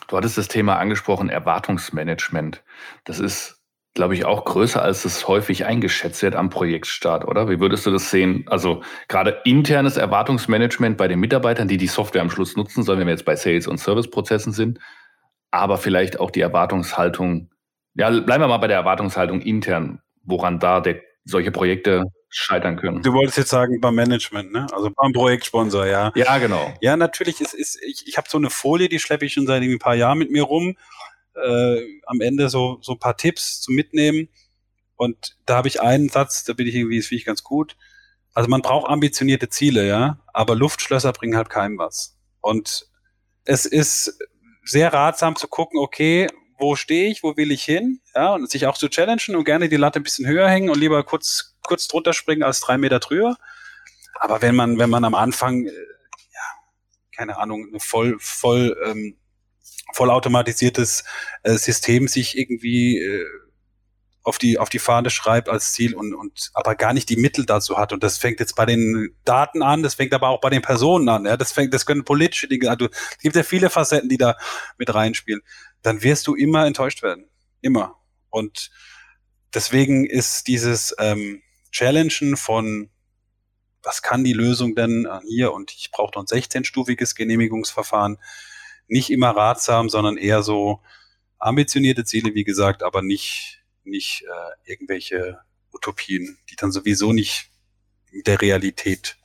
[0.09, 2.65] Du hattest das Thema angesprochen, Erwartungsmanagement.
[3.05, 3.63] Das ist,
[3.95, 7.49] glaube ich, auch größer, als es häufig eingeschätzt wird am Projektstart, oder?
[7.49, 8.45] Wie würdest du das sehen?
[8.49, 13.07] Also gerade internes Erwartungsmanagement bei den Mitarbeitern, die die Software am Schluss nutzen sollen, wenn
[13.07, 14.81] wir jetzt bei Sales- und Serviceprozessen sind,
[15.53, 17.51] aber vielleicht auch die Erwartungshaltung,
[17.95, 23.03] ja, bleiben wir mal bei der Erwartungshaltung intern, woran da der, solche Projekte scheitern können.
[23.03, 24.67] Du wolltest jetzt sagen beim Management, ne?
[24.73, 26.13] Also beim Projektsponsor, ja.
[26.15, 26.73] Ja, genau.
[26.81, 29.63] Ja, natürlich ist, ist ich, ich habe so eine Folie, die schleppe ich schon seit
[29.63, 30.77] ein paar Jahren mit mir rum.
[31.35, 34.29] Äh, am Ende so so ein paar Tipps zum Mitnehmen.
[34.97, 37.77] Und da habe ich einen Satz, da bin ich irgendwie, das finde ich ganz gut.
[38.35, 42.19] Also man braucht ambitionierte Ziele, ja, aber Luftschlösser bringen halt keinem was.
[42.41, 42.87] Und
[43.45, 44.19] es ist
[44.65, 48.67] sehr ratsam zu gucken, okay, wo stehe ich, wo will ich hin, ja, und sich
[48.67, 51.89] auch zu challengen und gerne die Latte ein bisschen höher hängen und lieber kurz, kurz
[51.89, 53.37] drunter springen als drei Meter drüber.
[54.21, 56.47] Aber wenn man, wenn man am Anfang, äh, ja,
[57.17, 59.17] keine Ahnung, eine voll, voll, ähm,
[59.95, 61.05] vollautomatisiertes
[61.43, 63.27] äh, System sich irgendwie äh,
[64.25, 67.45] auf die, auf die Fahne schreibt als Ziel und, und aber gar nicht die Mittel
[67.45, 67.93] dazu hat.
[67.93, 71.09] Und das fängt jetzt bei den Daten an, das fängt aber auch bei den Personen
[71.09, 71.25] an.
[71.27, 71.37] Ja?
[71.37, 74.37] Das fängt, das können politische Dinge, also es gibt ja viele Facetten, die da
[74.79, 75.43] mit reinspielen
[75.83, 77.29] dann wirst du immer enttäuscht werden.
[77.61, 78.01] Immer.
[78.31, 78.71] Und
[79.53, 81.43] deswegen ist dieses ähm,
[81.73, 82.91] Challengen von,
[83.83, 88.19] was kann die Lösung denn hier und ich brauche noch ein 16-stufiges Genehmigungsverfahren,
[88.87, 90.81] nicht immer ratsam, sondern eher so
[91.39, 95.41] ambitionierte Ziele, wie gesagt, aber nicht, nicht äh, irgendwelche
[95.73, 97.51] Utopien, die dann sowieso nicht
[98.13, 99.17] mit der Realität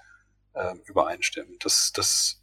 [0.53, 1.57] äh, übereinstimmen.
[1.59, 2.41] Das, das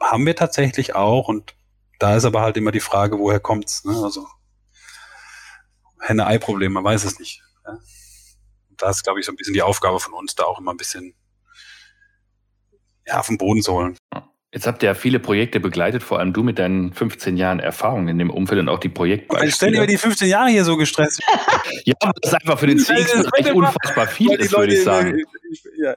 [0.00, 1.54] haben wir tatsächlich auch und
[1.98, 3.84] da ist aber halt immer die Frage, woher kommt's?
[3.84, 3.92] Ne?
[4.02, 4.26] Also
[6.00, 7.42] Henne-Ei-Problem, man weiß es nicht.
[7.64, 7.78] Ja?
[8.78, 10.76] Da ist, glaube ich, so ein bisschen die Aufgabe von uns, da auch immer ein
[10.76, 11.14] bisschen
[13.06, 13.96] ja, auf den Boden zu holen.
[14.52, 18.08] Jetzt habt ihr ja viele Projekte begleitet, vor allem du mit deinen 15 Jahren Erfahrung
[18.08, 19.48] in dem Umfeld und auch die Projektbeispiele.
[19.48, 21.20] Ich stelle mir die 15 Jahre hier so gestresst.
[21.84, 25.22] ja, das ist einfach für den CX-Bereich unfassbar viel ist, würde ich sagen.
[25.76, 25.94] Ja,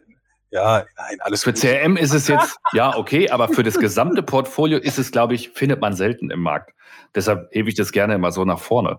[0.52, 1.62] ja, nein, alles Für gut.
[1.62, 5.52] CRM ist es jetzt, ja, okay, aber für das gesamte Portfolio ist es, glaube ich,
[5.52, 6.74] findet man selten im Markt.
[7.14, 8.98] Deshalb hebe ich das gerne immer so nach vorne.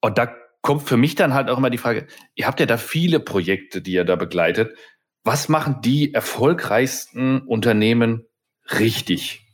[0.00, 0.34] Und da
[0.66, 3.80] kommt für mich dann halt auch immer die Frage, ihr habt ja da viele Projekte,
[3.80, 4.76] die ihr da begleitet.
[5.22, 8.26] Was machen die erfolgreichsten Unternehmen
[8.78, 9.46] richtig?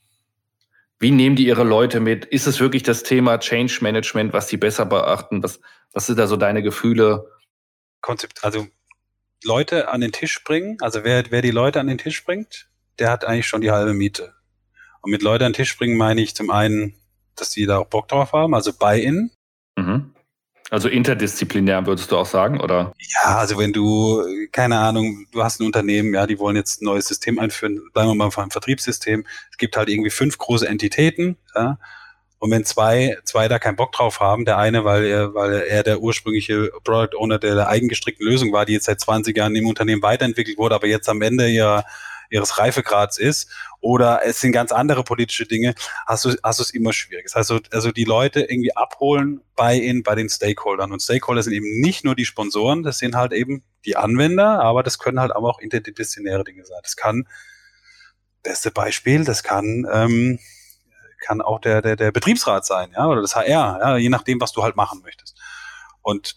[0.98, 2.24] Wie nehmen die ihre Leute mit?
[2.24, 5.42] Ist es wirklich das Thema Change Management, was sie besser beachten?
[5.42, 5.60] Was,
[5.92, 7.28] was sind da so deine Gefühle?
[8.00, 8.66] Konzept, also
[9.44, 13.10] Leute an den Tisch bringen, also wer, wer die Leute an den Tisch bringt, der
[13.10, 14.32] hat eigentlich schon die halbe Miete.
[15.02, 16.94] Und mit Leute an den Tisch bringen meine ich zum einen,
[17.36, 19.30] dass die da auch Bock drauf haben, also Buy-in.
[19.76, 20.11] Mhm.
[20.72, 22.94] Also interdisziplinär würdest du auch sagen, oder?
[22.98, 26.86] Ja, also wenn du, keine Ahnung, du hast ein Unternehmen, ja, die wollen jetzt ein
[26.86, 29.26] neues System einführen, bleiben wir mal beim Vertriebssystem.
[29.50, 31.78] Es gibt halt irgendwie fünf große Entitäten, ja,
[32.38, 35.82] und wenn zwei, zwei da keinen Bock drauf haben, der eine, weil er, weil er
[35.82, 39.66] der ursprüngliche Product Owner der, der eigengestrickten Lösung war, die jetzt seit 20 Jahren im
[39.66, 41.84] Unternehmen weiterentwickelt wurde, aber jetzt am Ende ihrer,
[42.30, 43.50] ihres Reifegrads ist,
[43.82, 45.74] oder es sind ganz andere politische Dinge,
[46.06, 47.24] hast du, hast du es immer schwierig.
[47.24, 50.92] Das heißt, also, also die Leute irgendwie abholen bei in bei den Stakeholdern.
[50.92, 54.82] Und Stakeholder sind eben nicht nur die Sponsoren, das sind halt eben die Anwender, aber
[54.82, 56.78] das können halt auch interdisziplinäre Dinge sein.
[56.82, 57.26] Das kann,
[58.42, 60.38] beste Beispiel, das kann ähm,
[61.22, 64.52] kann auch der, der, der Betriebsrat sein, ja, oder das HR, ja, je nachdem, was
[64.52, 65.38] du halt machen möchtest.
[66.02, 66.36] Und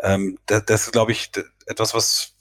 [0.00, 1.30] ähm, das, das ist, glaube ich,
[1.66, 2.35] etwas, was,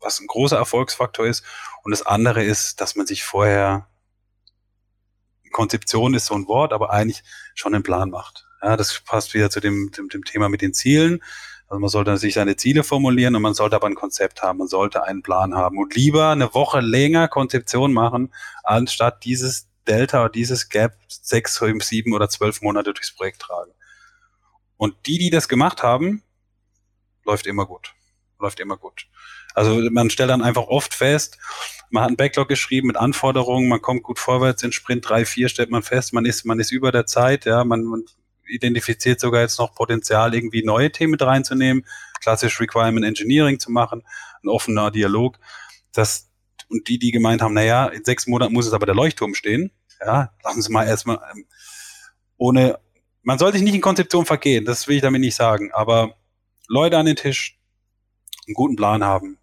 [0.00, 1.44] was ein großer Erfolgsfaktor ist.
[1.82, 3.88] Und das andere ist, dass man sich vorher
[5.50, 7.22] Konzeption ist so ein Wort, aber eigentlich
[7.54, 8.46] schon einen Plan macht.
[8.62, 11.22] Ja, das passt wieder zu dem, dem, dem Thema mit den Zielen.
[11.68, 14.68] Also man sollte sich seine Ziele formulieren und man sollte aber ein Konzept haben, man
[14.68, 18.32] sollte einen Plan haben und lieber eine Woche länger Konzeption machen,
[18.62, 23.72] anstatt dieses Delta, dieses Gap sechs, sieben oder zwölf Monate durchs Projekt tragen.
[24.76, 26.22] Und die, die das gemacht haben,
[27.24, 27.94] läuft immer gut.
[28.38, 29.08] Läuft immer gut.
[29.54, 31.38] Also man stellt dann einfach oft fest,
[31.90, 35.48] man hat einen Backlog geschrieben mit Anforderungen, man kommt gut vorwärts in Sprint 3, 4
[35.48, 38.04] stellt man fest, man ist, man ist über der Zeit, ja, man, man
[38.46, 41.84] identifiziert sogar jetzt noch Potenzial, irgendwie neue Themen mit reinzunehmen,
[42.20, 44.02] klassisch Requirement Engineering zu machen,
[44.42, 45.38] ein offener Dialog.
[45.92, 46.30] Das,
[46.68, 49.70] und die, die gemeint haben, naja, in sechs Monaten muss es aber der Leuchtturm stehen,
[50.00, 51.46] ja, lassen Sie mal erstmal ähm,
[52.36, 52.78] ohne,
[53.22, 56.16] man soll sich nicht in Konzeption vergehen, das will ich damit nicht sagen, aber
[56.68, 57.57] Leute an den Tisch,
[58.48, 59.38] einen guten Plan haben,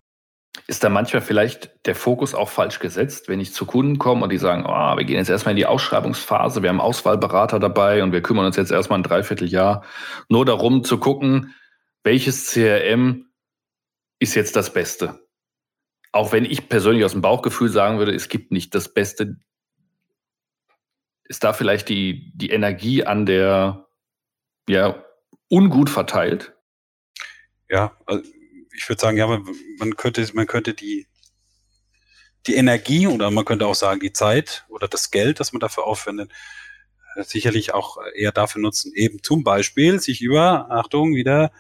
[0.68, 4.32] Ist da manchmal vielleicht der Fokus auch falsch gesetzt, wenn ich zu Kunden komme und
[4.32, 8.12] die sagen, oh, wir gehen jetzt erstmal in die Ausschreibungsphase, wir haben Auswahlberater dabei und
[8.12, 9.84] wir kümmern uns jetzt erstmal ein Dreivierteljahr
[10.30, 11.54] nur darum zu gucken,
[12.04, 13.28] welches CRM
[14.20, 15.20] ist jetzt das Beste.
[16.12, 19.38] Auch wenn ich persönlich aus dem Bauchgefühl sagen würde, es gibt nicht das Beste,
[21.26, 23.88] ist da vielleicht die, die Energie an der,
[24.70, 25.04] ja,
[25.50, 26.56] ungut verteilt?
[27.70, 28.24] Ja, also
[28.76, 31.08] ich würde sagen, ja, man, könnte, man könnte die,
[32.48, 35.86] die Energie oder man könnte auch sagen, die Zeit oder das Geld, das man dafür
[35.86, 36.32] aufwendet,
[37.16, 41.52] äh, sicherlich auch eher dafür nutzen, eben zum Beispiel sich über, Achtung, wieder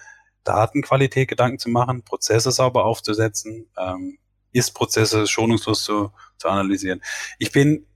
[0.43, 4.19] Datenqualität Gedanken zu machen, Prozesse sauber aufzusetzen, ähm,
[4.51, 7.01] Ist-Prozesse schonungslos zu, zu analysieren.
[7.39, 7.88] Ich bin,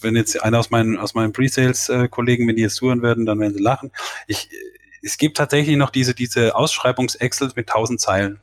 [0.00, 3.54] wenn jetzt einer aus meinen, aus meinen Pre-Sales-Kollegen, wenn die jetzt zuhören werden, dann werden
[3.54, 3.92] sie lachen.
[4.26, 4.48] Ich,
[5.02, 8.40] es gibt tatsächlich noch diese, diese Ausschreibungs-Excel mit tausend Zeilen.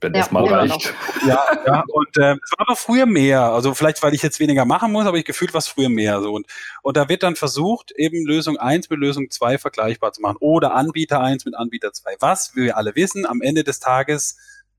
[0.00, 0.94] Wenn ja, das mal reicht.
[1.26, 3.42] Ja, ja, und äh, es war aber früher mehr.
[3.42, 6.22] Also vielleicht, weil ich jetzt weniger machen muss, aber ich gefühlt was früher mehr.
[6.22, 6.32] So.
[6.32, 6.46] Und,
[6.82, 10.38] und da wird dann versucht, eben Lösung 1 mit Lösung 2 vergleichbar zu machen.
[10.40, 12.16] Oder Anbieter 1 mit Anbieter 2.
[12.20, 14.38] Was, wie wir alle wissen, am Ende des Tages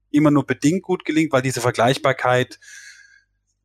[0.10, 2.60] immer nur bedingt gut gelingt, weil diese Vergleichbarkeit,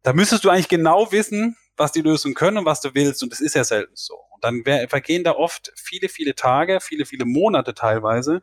[0.03, 3.23] da müsstest du eigentlich genau wissen, was die Lösungen können und was du willst.
[3.23, 4.26] Und das ist ja selten so.
[4.37, 8.43] Und dann vergehen da oft viele, viele Tage, viele, viele Monate teilweise.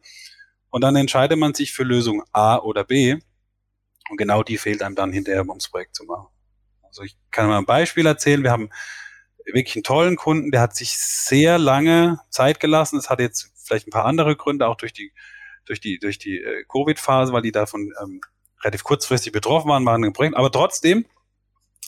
[0.70, 3.18] Und dann entscheidet man sich für Lösung A oder B.
[4.10, 6.28] Und genau die fehlt einem dann hinterher, um das Projekt zu machen.
[6.82, 8.44] Also ich kann mal ein Beispiel erzählen.
[8.44, 8.70] Wir haben
[9.46, 12.98] wirklich einen tollen Kunden, der hat sich sehr lange Zeit gelassen.
[12.98, 15.14] Es hat jetzt vielleicht ein paar andere Gründe, auch durch die,
[15.66, 18.22] durch die, durch die äh, Covid-Phase, weil die davon ähm,
[18.64, 20.38] relativ kurzfristig betroffen waren, waren ein Projekt.
[20.38, 21.06] Aber trotzdem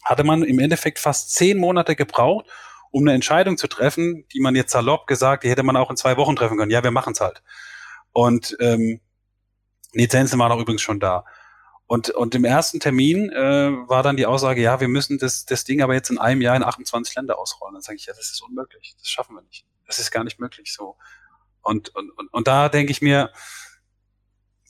[0.04, 2.46] hatte man im Endeffekt fast zehn Monate gebraucht,
[2.95, 5.97] um eine Entscheidung zu treffen, die man jetzt salopp gesagt, die hätte man auch in
[5.97, 6.71] zwei Wochen treffen können.
[6.71, 7.43] Ja, wir machen es halt.
[8.13, 9.01] Und ähm,
[9.91, 11.25] Lizenzen waren auch übrigens schon da.
[11.88, 15.65] Und, und im ersten Termin äh, war dann die Aussage, ja, wir müssen das, das
[15.65, 17.73] Ding aber jetzt in einem Jahr in 28 Länder ausrollen.
[17.73, 18.95] Dann sage ich, ja, das ist unmöglich.
[18.97, 19.65] Das schaffen wir nicht.
[19.86, 20.95] Das ist gar nicht möglich so.
[21.63, 23.29] Und, und, und, und da denke ich mir,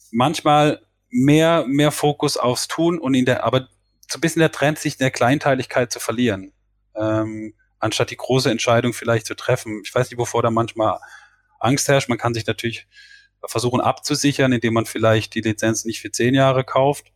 [0.09, 3.67] manchmal mehr, mehr Fokus aufs Tun und in der, aber
[4.09, 6.53] so ein bisschen der Trend, sich in der Kleinteiligkeit zu verlieren,
[6.95, 7.53] ähm,
[7.86, 9.82] anstatt die große Entscheidung vielleicht zu treffen.
[9.86, 11.00] Ich weiß nicht, wovor da manchmal
[11.60, 12.10] Angst herrscht.
[12.10, 12.88] Man kann sich natürlich
[13.45, 17.13] versuchen abzusichern, indem man vielleicht die Lizenz nicht für zehn Jahre kauft.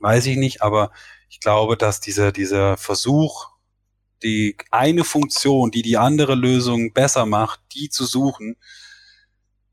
[0.00, 0.90] Weiß ich nicht, aber
[1.28, 3.50] ich glaube, dass dieser, dieser Versuch,
[4.22, 8.56] die eine Funktion, die die andere Lösung besser macht, die zu suchen,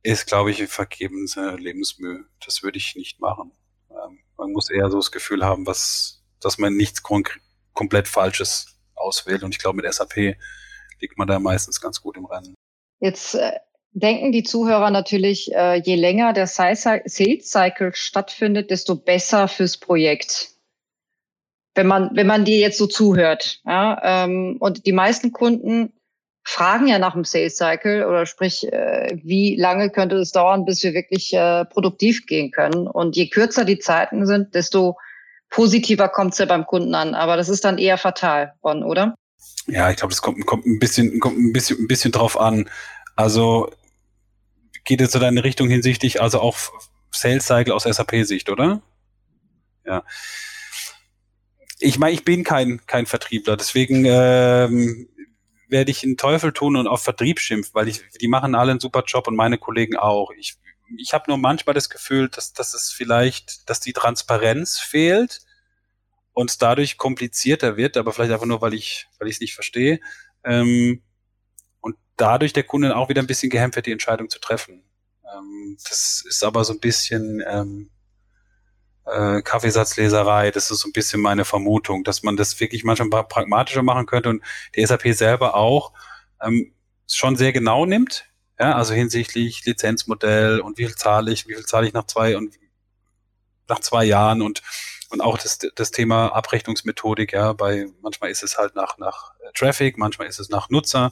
[0.04, 2.26] ist, glaube ich, vergebens Lebensmühe.
[2.44, 3.54] Das würde ich nicht machen.
[3.90, 9.44] Ähm, man muss eher so das Gefühl haben, was, dass man nichts komplett Falsches auswählt.
[9.44, 10.36] Und ich glaube, mit SAP
[11.00, 12.54] liegt man da meistens ganz gut im Rennen.
[13.00, 13.52] Jetzt äh,
[13.92, 20.50] denken die Zuhörer natürlich, äh, je länger der Sales Cycle stattfindet, desto besser fürs Projekt.
[21.74, 23.62] Wenn man, wenn man dir jetzt so zuhört.
[23.66, 25.94] Ja, ähm, und die meisten Kunden
[26.44, 30.84] fragen ja nach dem Sales Cycle oder sprich, äh, wie lange könnte es dauern, bis
[30.84, 32.88] wir wirklich äh, produktiv gehen können.
[32.88, 34.98] Und je kürzer die Zeiten sind, desto
[35.52, 37.14] positiver kommt es ja beim Kunden an.
[37.14, 39.14] Aber das ist dann eher fatal, Ron, oder?
[39.68, 42.68] Ja, ich glaube, das kommt, kommt ein bisschen, kommt ein bisschen, ein bisschen drauf an.
[43.16, 43.70] Also
[44.84, 46.58] geht es in deine Richtung hinsichtlich, also auch
[47.12, 48.82] Sales Cycle aus SAP-Sicht, oder?
[49.86, 50.04] Ja.
[51.80, 55.08] Ich meine, ich bin kein, kein Vertriebler, deswegen ähm,
[55.68, 58.80] werde ich einen Teufel tun und auf Vertrieb schimpfen, weil ich, die machen alle einen
[58.80, 60.32] super Job und meine Kollegen auch.
[60.38, 60.58] Ich
[60.98, 65.42] ich habe nur manchmal das Gefühl, dass, dass es vielleicht, dass die Transparenz fehlt
[66.34, 70.00] und dadurch komplizierter wird, aber vielleicht einfach nur, weil ich, weil ich es nicht verstehe.
[70.44, 71.04] Ähm,
[71.82, 74.84] und dadurch der Kunde auch wieder ein bisschen gehemmt wird, die Entscheidung zu treffen.
[75.26, 77.90] Ähm, das ist aber so ein bisschen ähm,
[79.06, 80.52] äh, Kaffeesatzleserei.
[80.52, 84.30] Das ist so ein bisschen meine Vermutung, dass man das wirklich manchmal pragmatischer machen könnte
[84.30, 84.44] und
[84.76, 85.94] die SAP selber auch
[86.42, 86.74] ähm,
[87.08, 88.31] schon sehr genau nimmt
[88.62, 92.38] ja, also hinsichtlich Lizenzmodell und wie viel zahle ich, wie viel zahle ich nach zwei
[92.38, 92.56] und
[93.68, 94.62] nach zwei Jahren und
[95.10, 99.98] und auch das, das Thema Abrechnungsmethodik, ja, bei manchmal ist es halt nach, nach Traffic,
[99.98, 101.12] manchmal ist es nach Nutzer.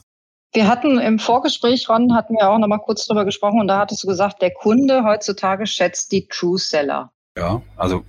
[0.54, 3.78] Wir hatten im Vorgespräch, Ron, hatten wir auch noch mal kurz drüber gesprochen und da
[3.78, 7.12] hattest du gesagt, der Kunde heutzutage schätzt die True Seller.
[7.36, 8.02] Ja, also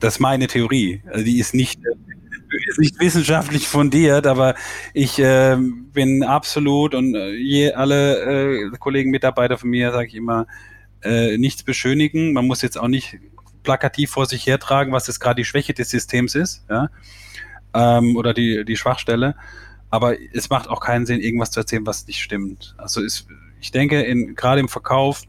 [0.00, 1.02] das ist meine Theorie.
[1.06, 1.78] Also die ist nicht
[2.66, 4.54] ist nicht wissenschaftlich fundiert, aber
[4.94, 10.14] ich äh, bin absolut und äh, je, alle äh, Kollegen, Mitarbeiter von mir, sage ich
[10.14, 10.46] immer,
[11.02, 12.32] äh, nichts beschönigen.
[12.32, 13.18] Man muss jetzt auch nicht
[13.62, 16.88] plakativ vor sich hertragen, was jetzt gerade die Schwäche des Systems ist, ja,
[17.74, 19.34] ähm, oder die, die Schwachstelle.
[19.90, 22.74] Aber es macht auch keinen Sinn, irgendwas zu erzählen, was nicht stimmt.
[22.76, 23.26] Also ist,
[23.60, 25.22] ich denke, in, gerade im Verkauf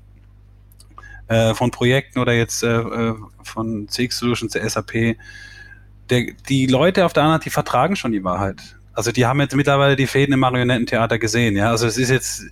[1.28, 5.16] äh, von Projekten oder jetzt äh, äh von CX Solutions, der SAP,
[6.10, 8.62] der, die Leute auf der anderen, die vertragen schon die Wahrheit.
[8.94, 11.70] Also die haben jetzt mittlerweile die Fäden im Marionettentheater gesehen, ja.
[11.70, 12.46] Also es ist jetzt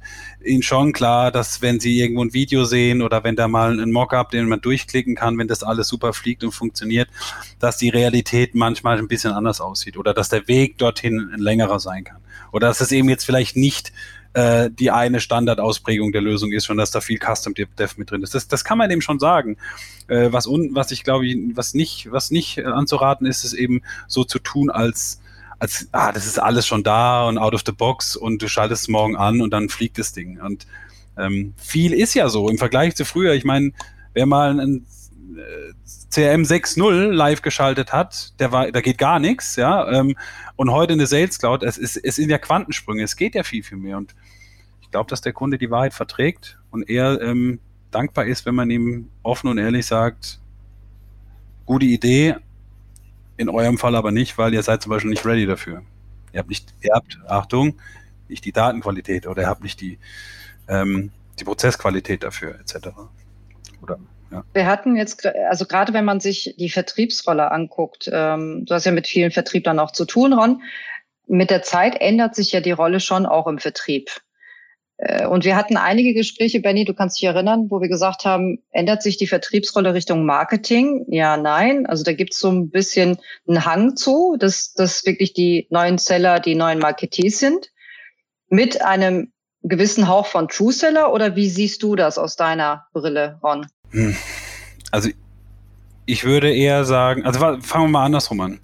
[0.43, 3.91] ihnen schon klar, dass wenn sie irgendwo ein Video sehen oder wenn da mal ein
[3.91, 7.09] Mockup, den man durchklicken kann, wenn das alles super fliegt und funktioniert,
[7.57, 11.79] dass die Realität manchmal ein bisschen anders aussieht oder dass der Weg dorthin ein längerer
[11.79, 12.21] sein kann.
[12.51, 13.91] Oder dass es eben jetzt vielleicht nicht
[14.35, 18.21] äh, die eine Standardausprägung der Lösung ist, schon dass da viel Custom Dev mit drin
[18.21, 18.35] ist.
[18.35, 19.55] Das, das kann man eben schon sagen.
[20.07, 24.25] Äh, was, un, was ich glaube, was nicht, was nicht anzuraten ist, ist eben so
[24.25, 25.21] zu tun, als
[25.57, 28.83] als, ah, das ist alles schon da und out of the box und du schaltest
[28.83, 30.41] es morgen an und dann fliegt das Ding.
[30.41, 30.67] Und
[31.17, 33.33] ähm, viel ist ja so im Vergleich zu früher.
[33.35, 33.71] Ich meine,
[34.13, 34.81] wer mal ein äh,
[36.09, 39.89] CRM 6.0 live geschaltet hat, der war, da geht gar nichts, ja.
[39.91, 40.15] Ähm,
[40.55, 43.63] und heute eine Sales Cloud, es ist, es sind ja Quantensprünge, es geht ja viel,
[43.63, 43.97] viel mehr.
[43.97, 44.15] Und
[44.81, 47.59] ich glaube, dass der Kunde die Wahrheit verträgt und er ähm,
[47.91, 50.39] dankbar ist, wenn man ihm offen und ehrlich sagt,
[51.65, 52.35] gute Idee,
[53.37, 55.81] in eurem Fall aber nicht, weil ihr seid zum Beispiel nicht ready dafür.
[56.31, 57.79] Ihr habt nicht, ihr habt, Achtung,
[58.27, 59.99] nicht die Datenqualität oder ihr habt nicht die,
[60.67, 62.89] ähm, die Prozessqualität dafür, etc.
[63.81, 63.99] Oder,
[64.35, 64.43] ja.
[64.53, 68.91] Wir hatten jetzt, also gerade wenn man sich die Vertriebsrolle anguckt, ähm, du hast ja
[68.91, 70.61] mit vielen Vertrieblern auch zu tun, Ron,
[71.27, 74.11] mit der Zeit ändert sich ja die Rolle schon auch im Vertrieb.
[74.97, 78.63] Äh, und wir hatten einige Gespräche, Benny, du kannst dich erinnern, wo wir gesagt haben,
[78.71, 81.05] ändert sich die Vertriebsrolle Richtung Marketing?
[81.07, 81.85] Ja, nein.
[81.85, 83.17] Also da gibt es so ein bisschen
[83.47, 87.71] einen Hang zu, dass, dass wirklich die neuen Seller die neuen Marketees sind.
[88.49, 89.31] Mit einem
[89.63, 93.65] gewissen Hauch von True Seller oder wie siehst du das aus deiner Brille, Ron?
[94.91, 95.09] Also
[96.05, 98.59] ich würde eher sagen, also fangen wir mal andersrum an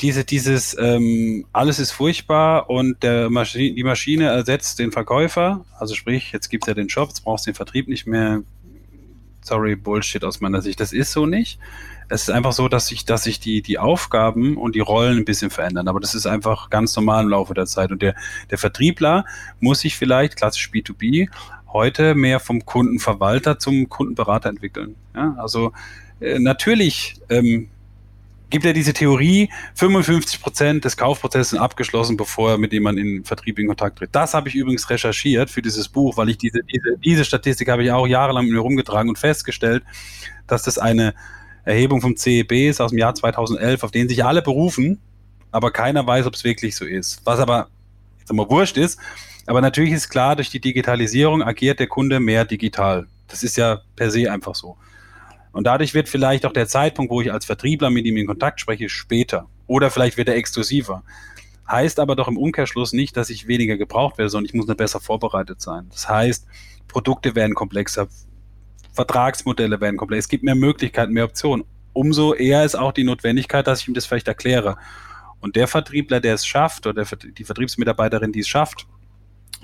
[0.00, 5.94] diese, dieses ähm, alles ist furchtbar und der Maschi die Maschine ersetzt den Verkäufer, also
[5.94, 8.42] sprich, jetzt gibt es ja den Shop, jetzt brauchst du den Vertrieb nicht mehr.
[9.42, 10.80] Sorry, Bullshit aus meiner Sicht.
[10.80, 11.58] Das ist so nicht.
[12.10, 15.24] Es ist einfach so, dass sich, dass sich die, die Aufgaben und die Rollen ein
[15.24, 15.88] bisschen verändern.
[15.88, 17.90] Aber das ist einfach ganz normal im Laufe der Zeit.
[17.90, 18.14] Und der,
[18.50, 19.24] der Vertriebler
[19.58, 21.30] muss sich vielleicht, klassisch B2B,
[21.72, 24.96] heute mehr vom Kundenverwalter zum Kundenberater entwickeln.
[25.14, 25.72] Ja, also
[26.20, 27.68] äh, natürlich ähm,
[28.50, 33.24] gibt ja diese Theorie, 55 Prozent des Kaufprozesses sind abgeschlossen, bevor er mit jemandem in
[33.24, 34.10] Vertrieb in Kontakt tritt.
[34.12, 37.84] Das habe ich übrigens recherchiert für dieses Buch, weil ich diese, diese, diese Statistik habe
[37.84, 39.84] ich auch jahrelang mit mir rumgetragen und festgestellt,
[40.46, 41.14] dass das eine
[41.64, 44.98] Erhebung vom CEB ist aus dem Jahr 2011, auf den sich alle berufen,
[45.52, 47.22] aber keiner weiß, ob es wirklich so ist.
[47.24, 47.68] Was aber
[48.18, 48.98] jetzt einmal wurscht ist,
[49.50, 53.08] aber natürlich ist klar, durch die Digitalisierung agiert der Kunde mehr digital.
[53.26, 54.76] Das ist ja per se einfach so.
[55.50, 58.60] Und dadurch wird vielleicht auch der Zeitpunkt, wo ich als Vertriebler mit ihm in Kontakt
[58.60, 59.48] spreche, später.
[59.66, 61.02] Oder vielleicht wird er exklusiver.
[61.68, 64.76] Heißt aber doch im Umkehrschluss nicht, dass ich weniger gebraucht werde, sondern ich muss nur
[64.76, 65.88] besser vorbereitet sein.
[65.90, 66.46] Das heißt,
[66.86, 68.06] Produkte werden komplexer,
[68.92, 71.64] Vertragsmodelle werden komplexer, es gibt mehr Möglichkeiten, mehr Optionen.
[71.92, 74.76] Umso eher ist auch die Notwendigkeit, dass ich ihm das vielleicht erkläre.
[75.40, 78.86] Und der Vertriebler, der es schafft, oder die Vertriebsmitarbeiterin, die es schafft,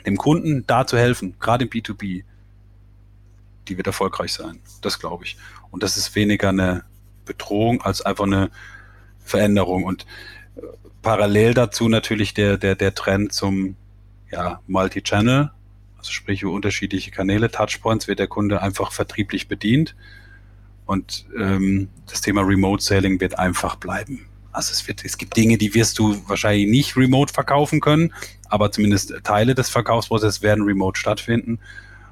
[0.07, 2.25] dem Kunden da zu helfen, gerade im B2B,
[3.69, 4.61] die wird erfolgreich sein.
[4.81, 5.37] Das glaube ich.
[5.71, 6.85] Und das ist weniger eine
[7.25, 8.51] Bedrohung als einfach eine
[9.19, 9.85] Veränderung.
[9.85, 10.07] Und
[10.57, 10.61] äh,
[11.03, 13.77] parallel dazu natürlich der, der, der Trend zum
[14.31, 15.51] ja, Multi-Channel,
[15.99, 19.97] also sprich über unterschiedliche Kanäle, Touchpoints, wird der Kunde einfach vertrieblich bedient.
[20.85, 24.27] Und ähm, das Thema Remote Selling wird einfach bleiben.
[24.57, 28.14] Also es, wird, es gibt Dinge, die wirst du wahrscheinlich nicht remote verkaufen können,
[28.49, 31.59] aber zumindest Teile des Verkaufsprozesses werden remote stattfinden.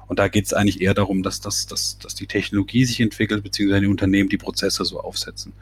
[0.05, 3.43] Und da geht es eigentlich eher darum, dass, dass, dass, dass die Technologie sich entwickelt,
[3.43, 5.53] beziehungsweise die Unternehmen die Prozesse so aufsetzen.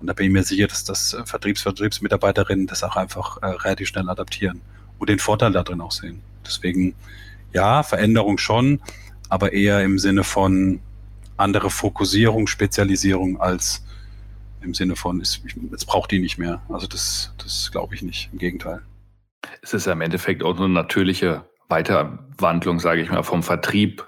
[0.00, 3.46] Und da bin ich mir sicher, dass das äh, Vertriebs Vertriebsmitarbeiterinnen das auch einfach äh,
[3.46, 4.60] relativ schnell adaptieren
[5.00, 6.20] und den Vorteil darin auch sehen.
[6.46, 6.94] Deswegen,
[7.52, 8.80] ja, Veränderung schon,
[9.28, 10.78] aber eher im Sinne von
[11.36, 13.82] andere Fokussierung, Spezialisierung als
[14.62, 16.62] im Sinne von, jetzt braucht die nicht mehr.
[16.68, 18.30] Also das, das glaube ich nicht.
[18.32, 18.82] Im Gegenteil.
[19.62, 24.06] Es ist ja im Endeffekt auch eine natürliche Weiterwandlung, sage ich mal, vom Vertrieb.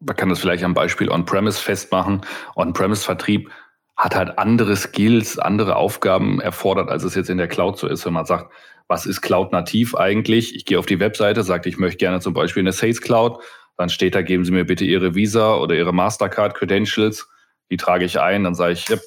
[0.00, 2.22] Man kann das vielleicht am Beispiel On-Premise festmachen.
[2.56, 3.50] On-Premise-Vertrieb
[3.96, 8.06] hat halt andere Skills, andere Aufgaben erfordert, als es jetzt in der Cloud so ist,
[8.06, 8.50] wenn man sagt,
[8.88, 10.56] was ist Cloud-nativ eigentlich?
[10.56, 13.42] Ich gehe auf die Webseite, sage, ich möchte gerne zum Beispiel eine Sales Cloud.
[13.76, 17.28] Dann steht da, geben Sie mir bitte Ihre Visa oder Ihre Mastercard-Credentials.
[17.70, 19.00] Die trage ich ein, dann sage ich, yep,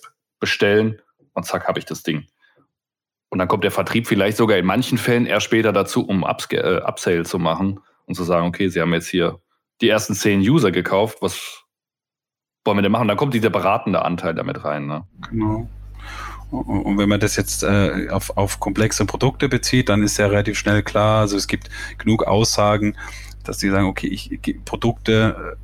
[0.43, 2.25] bestellen und zack, habe ich das Ding.
[3.29, 6.81] Und dann kommt der Vertrieb vielleicht sogar in manchen Fällen eher später dazu, um Upscale,
[6.81, 9.39] äh, Upsale zu machen und zu sagen, okay, Sie haben jetzt hier
[9.79, 11.63] die ersten zehn User gekauft, was
[12.65, 13.07] wollen wir denn machen?
[13.07, 14.87] Dann kommt dieser beratende Anteil damit rein.
[14.87, 15.07] Ne?
[15.29, 15.69] Genau.
[16.51, 20.59] Und wenn man das jetzt äh, auf, auf komplexe Produkte bezieht, dann ist ja relativ
[20.59, 22.97] schnell klar, also es gibt genug Aussagen,
[23.45, 25.57] dass die sagen, okay, ich, Produkte,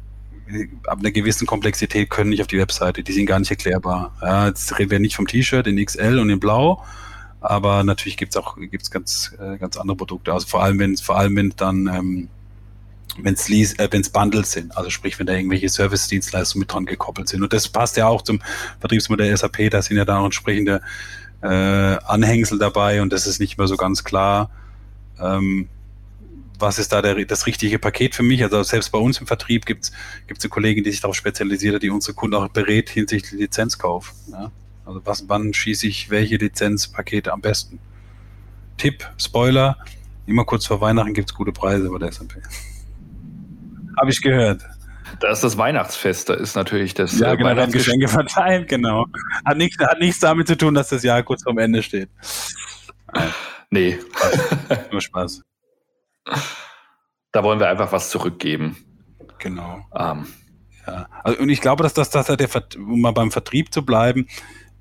[0.88, 4.16] ab einer gewissen Komplexität können nicht auf die Webseite, die sind gar nicht erklärbar.
[4.22, 6.84] Ja, jetzt reden wir nicht vom T-Shirt in XL und in Blau,
[7.42, 10.34] aber natürlich gibt es auch gibt's ganz, äh, ganz andere Produkte.
[10.34, 12.30] Also vor allem, wenn vor allem wenn dann ähm,
[13.24, 17.44] wenn es äh, Bundles sind, also sprich, wenn da irgendwelche Service-Dienstleistungen mit dran gekoppelt sind.
[17.44, 18.40] Und das passt ja auch zum
[18.80, 20.82] Vertriebsmodell SAP, da sind ja da auch entsprechende
[21.42, 24.50] äh, Anhängsel dabei und das ist nicht mehr so ganz klar.
[25.20, 25.68] Ähm,
[26.60, 28.44] was ist da der, das richtige Paket für mich?
[28.44, 29.94] Also selbst bei uns im Vertrieb gibt es
[30.28, 34.14] eine Kollegin, die sich darauf spezialisiert hat, die unsere Kunden auch berät hinsichtlich Lizenzkauf.
[34.32, 34.52] Ja?
[34.86, 37.80] Also was, wann schieße ich welche Lizenzpakete am besten?
[38.78, 39.78] Tipp, Spoiler,
[40.26, 42.42] immer kurz vor Weihnachten gibt es gute Preise bei der S&P.
[43.98, 44.62] Habe ich gehört.
[45.20, 49.06] Das ist das Weihnachtsfest, da ist natürlich das ja, äh, genau, Weihnachtsgeschenke verteilt, genau.
[49.44, 52.10] Hat nichts, hat nichts damit zu tun, dass das Jahr kurz vorm Ende steht.
[53.72, 54.00] Nee.
[54.92, 55.42] Nur Spaß.
[57.32, 58.78] Da wollen wir einfach was zurückgeben.
[59.38, 59.86] Genau.
[59.96, 60.28] Ähm.
[60.88, 61.08] Ja.
[61.24, 64.28] Also, und ich glaube, dass das, dass der, um mal beim Vertrieb zu bleiben,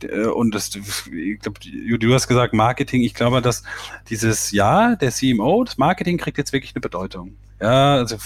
[0.03, 1.61] äh, und das, ich glaube,
[1.99, 3.03] du hast gesagt Marketing.
[3.03, 3.62] Ich glaube, dass
[4.09, 7.36] dieses Ja, der CMO, das Marketing kriegt jetzt wirklich eine Bedeutung.
[7.61, 8.16] Ja, also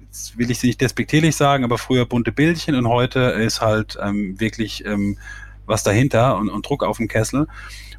[0.00, 4.38] jetzt will ich nicht despektierlich sagen, aber früher bunte Bildchen und heute ist halt ähm,
[4.40, 5.18] wirklich ähm,
[5.66, 7.46] was dahinter und, und Druck auf dem Kessel.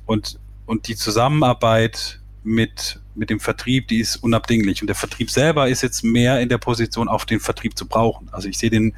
[0.06, 4.82] Und, und die Zusammenarbeit mit, mit dem Vertrieb, die ist unabdinglich.
[4.82, 8.30] Und der Vertrieb selber ist jetzt mehr in der Position, auf den Vertrieb zu brauchen.
[8.32, 8.94] Also ich sehe den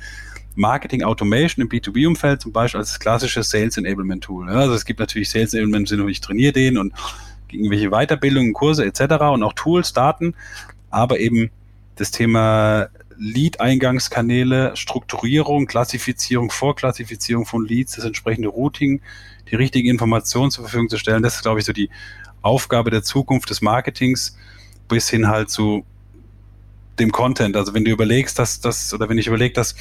[0.55, 4.49] Marketing Automation im B2B-Umfeld zum Beispiel als klassisches Sales Enablement Tool.
[4.49, 6.93] Also es gibt natürlich Sales Enablement im Sinne, ich trainiere den und
[7.51, 9.01] irgendwelche Weiterbildungen, Kurse etc.
[9.34, 10.36] und auch Tools, Daten,
[10.89, 11.51] aber eben
[11.95, 12.88] das Thema
[13.18, 19.01] Lead-Eingangskanäle, Strukturierung, Klassifizierung, Vorklassifizierung von Leads, das entsprechende Routing,
[19.51, 21.89] die richtigen Informationen zur Verfügung zu stellen, das ist, glaube ich, so die
[22.43, 24.37] Aufgabe der Zukunft des Marketings
[24.87, 25.85] bis hin halt zu
[26.99, 27.55] dem Content.
[27.57, 29.75] Also wenn du überlegst, dass das, oder wenn ich überlege, dass,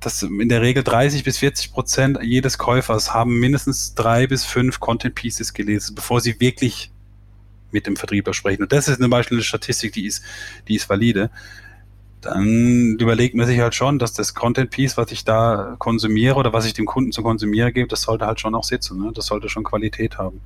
[0.00, 4.80] dass in der Regel 30 bis 40 Prozent jedes Käufers haben mindestens drei bis fünf
[4.80, 6.90] Content Pieces gelesen, bevor sie wirklich
[7.70, 8.62] mit dem Vertriebler sprechen.
[8.62, 10.22] Und das ist zum Beispiel eine Statistik, die ist,
[10.68, 11.30] die ist valide.
[12.20, 16.52] Dann überlegt man sich halt schon, dass das Content Piece, was ich da konsumiere oder
[16.52, 18.98] was ich dem Kunden zu konsumieren gebe, das sollte halt schon auch sitzen.
[18.98, 19.12] Ne?
[19.14, 20.40] Das sollte schon Qualität haben.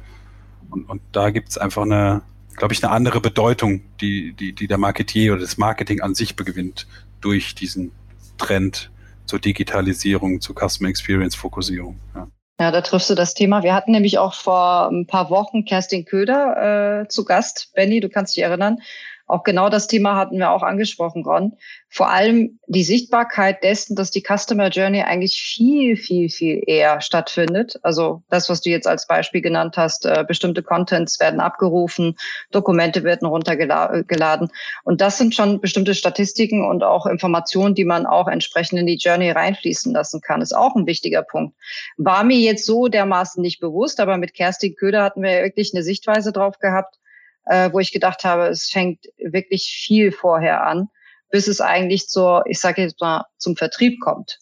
[0.74, 2.22] Und, und da gibt es einfach eine,
[2.56, 6.34] glaube ich, eine andere Bedeutung, die, die, die der Marketier oder das Marketing an sich
[6.34, 6.88] gewinnt
[7.20, 7.92] durch diesen
[8.38, 8.90] Trend
[9.24, 12.00] zur Digitalisierung, zur Customer Experience Fokussierung.
[12.14, 12.26] Ja.
[12.60, 13.64] Ja, da triffst du das Thema.
[13.64, 17.72] Wir hatten nämlich auch vor ein paar Wochen Kerstin Köder äh, zu Gast.
[17.74, 18.78] Benny, du kannst dich erinnern.
[19.26, 21.56] Auch genau das Thema hatten wir auch angesprochen, Ron.
[21.88, 27.78] Vor allem die Sichtbarkeit dessen, dass die Customer Journey eigentlich viel, viel, viel eher stattfindet.
[27.82, 32.16] Also das, was du jetzt als Beispiel genannt hast, äh, bestimmte Contents werden abgerufen,
[32.50, 34.50] Dokumente werden runtergeladen.
[34.82, 38.98] Und das sind schon bestimmte Statistiken und auch Informationen, die man auch entsprechend in die
[38.98, 40.42] Journey reinfließen lassen kann.
[40.42, 41.56] Ist auch ein wichtiger Punkt.
[41.96, 45.82] War mir jetzt so dermaßen nicht bewusst, aber mit Kerstin Köder hatten wir wirklich eine
[45.82, 46.98] Sichtweise drauf gehabt,
[47.46, 50.88] äh, wo ich gedacht habe, es fängt wirklich viel vorher an,
[51.30, 54.38] bis es eigentlich zur, ich sage jetzt mal, zum Vertrieb kommt.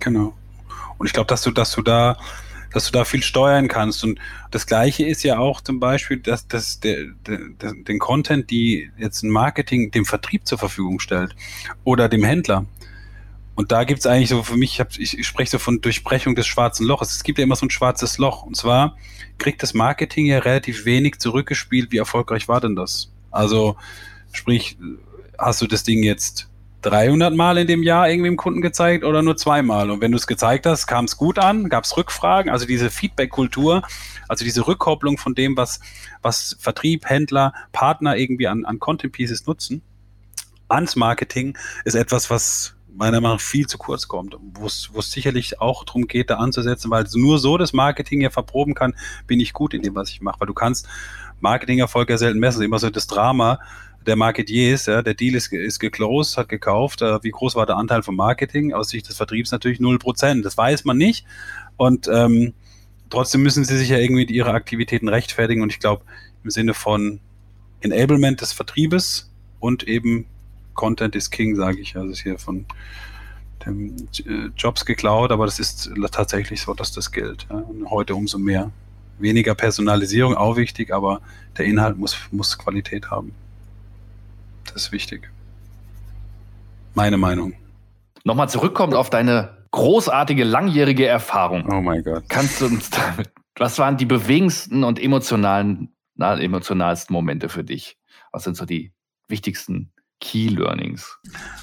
[0.00, 0.34] Genau.
[0.98, 2.18] Und ich glaube, dass du, dass du da,
[2.72, 4.04] dass du da viel steuern kannst.
[4.04, 4.18] Und
[4.50, 8.90] das Gleiche ist ja auch zum Beispiel, dass, dass der, der, der, den Content, die
[8.96, 11.34] jetzt ein Marketing dem Vertrieb zur Verfügung stellt
[11.84, 12.66] oder dem Händler,
[13.56, 16.34] und da gibt es eigentlich so für mich, ich, ich, ich spreche so von Durchbrechung
[16.34, 17.12] des schwarzen Loches.
[17.12, 18.42] Es gibt ja immer so ein schwarzes Loch.
[18.42, 18.96] Und zwar
[19.38, 21.90] kriegt das Marketing ja relativ wenig zurückgespielt.
[21.90, 23.10] Wie erfolgreich war denn das?
[23.30, 23.76] Also,
[24.32, 24.76] sprich,
[25.38, 26.50] hast du das Ding jetzt
[26.82, 29.90] 300 Mal in dem Jahr irgendwie dem Kunden gezeigt oder nur zweimal?
[29.90, 31.70] Und wenn du es gezeigt hast, kam es gut an?
[31.70, 32.52] Gab es Rückfragen?
[32.52, 33.82] Also diese Feedback-Kultur,
[34.28, 35.80] also diese Rückkopplung von dem, was,
[36.20, 39.80] was Vertrieb, Händler, Partner irgendwie an, an Content Pieces nutzen,
[40.68, 45.60] ans Marketing, ist etwas, was meiner Meinung nach viel zu kurz kommt, wo es sicherlich
[45.60, 48.94] auch darum geht, da anzusetzen, weil nur so das Marketing ja verproben kann,
[49.26, 50.88] bin ich gut in dem, was ich mache, weil du kannst
[51.40, 53.58] Marketingerfolg ja selten messen, immer so das Drama
[54.06, 57.76] der Marketiers, ja, der Deal ist, ist geclosed, hat gekauft, äh, wie groß war der
[57.76, 61.26] Anteil vom Marketing, aus Sicht des Vertriebs natürlich 0%, das weiß man nicht.
[61.76, 62.54] Und ähm,
[63.10, 65.62] trotzdem müssen sie sich ja irgendwie ihre Aktivitäten rechtfertigen.
[65.62, 66.02] Und ich glaube
[66.44, 67.20] im Sinne von
[67.80, 70.26] Enablement des Vertriebes und eben
[70.76, 71.96] Content is King, sage ich.
[71.96, 72.66] Also ist hier von
[73.64, 77.46] dem äh, Jobs geklaut, aber das ist tatsächlich so, dass das gilt.
[77.50, 77.64] Ja.
[77.90, 78.70] Heute umso mehr.
[79.18, 81.20] Weniger Personalisierung, auch wichtig, aber
[81.56, 83.32] der Inhalt muss, muss Qualität haben.
[84.66, 85.30] Das ist wichtig.
[86.94, 87.54] Meine Meinung.
[88.24, 91.66] Nochmal zurückkommt auf deine großartige, langjährige Erfahrung.
[91.70, 92.24] Oh mein Gott.
[92.28, 97.98] Kannst du uns damit, was waren die bewegendsten und emotionalen, na, emotionalsten Momente für dich?
[98.32, 98.92] Was sind so die
[99.28, 101.18] wichtigsten Key Learnings?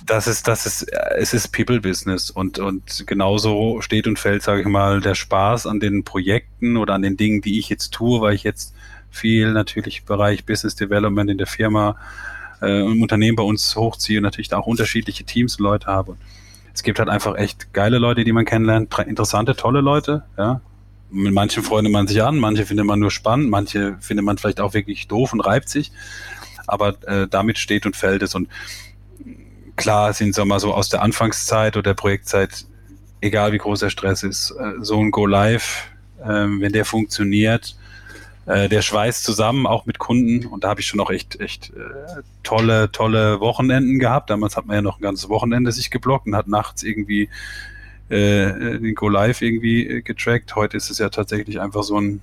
[0.06, 0.84] Das ist, das ist,
[1.18, 5.66] es ist People Business und, und genauso steht und fällt, sage ich mal, der Spaß
[5.66, 8.76] an den Projekten oder an den Dingen, die ich jetzt tue, weil ich jetzt
[9.10, 11.98] viel natürlich im Bereich Business Development in der Firma
[12.62, 16.18] äh, im Unternehmen bei uns hochziehe und natürlich da auch unterschiedliche Teams und Leute habe.
[16.74, 20.62] Es gibt halt einfach echt geile Leute, die man kennenlernt, interessante, tolle Leute, ja.
[21.12, 24.60] Mit manchen freundet man sich an, manche findet man nur spannend, manche findet man vielleicht
[24.60, 25.92] auch wirklich doof und reibt sich.
[26.68, 28.36] Aber äh, damit steht und fällt es.
[28.36, 28.50] Und
[29.76, 32.66] klar sind wir mal so aus der Anfangszeit oder der Projektzeit,
[33.22, 35.88] egal wie groß der Stress ist, äh, so ein Go Live,
[36.22, 37.76] äh, wenn der funktioniert,
[38.46, 40.46] äh, der schweißt zusammen, auch mit Kunden.
[40.46, 44.30] Und da habe ich schon auch echt, echt äh, tolle, tolle Wochenenden gehabt.
[44.30, 47.30] Damals hat man ja noch ein ganzes Wochenende sich geblockt und hat nachts irgendwie
[48.10, 50.56] den Go Live irgendwie getrackt.
[50.56, 52.22] Heute ist es ja tatsächlich einfach so ein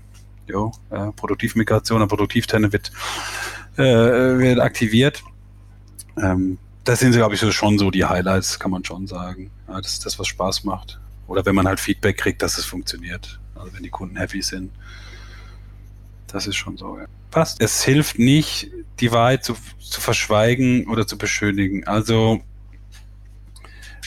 [0.51, 2.93] jo, äh, Produktivmigration, ein Produktivtenne wird,
[3.77, 5.23] äh, wird aktiviert.
[6.17, 9.51] Ähm, das sind, glaube ich, schon so die Highlights, kann man schon sagen.
[9.69, 10.99] Ja, das ist das, was Spaß macht.
[11.27, 13.39] Oder wenn man halt Feedback kriegt, dass es funktioniert.
[13.55, 14.73] Also wenn die Kunden happy sind.
[16.27, 17.07] Das ist schon so, ja.
[17.31, 17.61] Passt.
[17.61, 21.87] Es hilft nicht, die Wahrheit zu, zu verschweigen oder zu beschönigen.
[21.87, 22.41] Also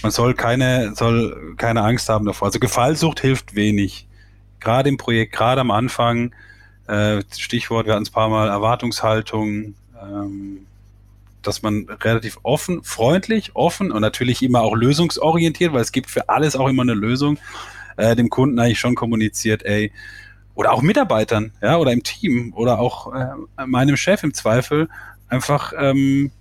[0.01, 2.47] man soll keine, soll keine Angst haben davor.
[2.47, 4.07] Also Gefallsucht hilft wenig.
[4.59, 6.33] Gerade im Projekt, gerade am Anfang,
[6.87, 10.65] äh, Stichwort, wir hatten es ein paar Mal, Erwartungshaltung, ähm,
[11.41, 16.29] dass man relativ offen, freundlich, offen und natürlich immer auch lösungsorientiert, weil es gibt für
[16.29, 17.37] alles auch immer eine Lösung,
[17.97, 19.91] äh, dem Kunden eigentlich schon kommuniziert, ey,
[20.55, 24.87] oder auch Mitarbeitern, ja, oder im Team oder auch äh, meinem Chef im Zweifel
[25.27, 26.31] einfach ähm,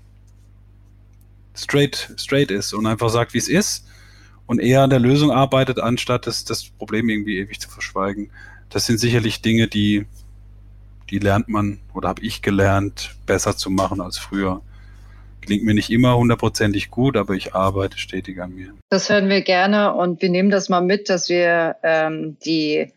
[1.55, 3.87] straight, straight ist und einfach sagt, wie es ist
[4.47, 8.31] und eher an der Lösung arbeitet, anstatt das, das Problem irgendwie ewig zu verschweigen.
[8.69, 10.07] Das sind sicherlich Dinge, die,
[11.13, 14.63] die lernt man oder habe ich gelernt, besser zu machen als früher.
[15.43, 18.73] Klingt mir nicht immer hundertprozentig gut, aber ich arbeite stetig an mir.
[18.89, 22.93] Das hören wir gerne und wir nehmen das mal mit, dass wir ähm, die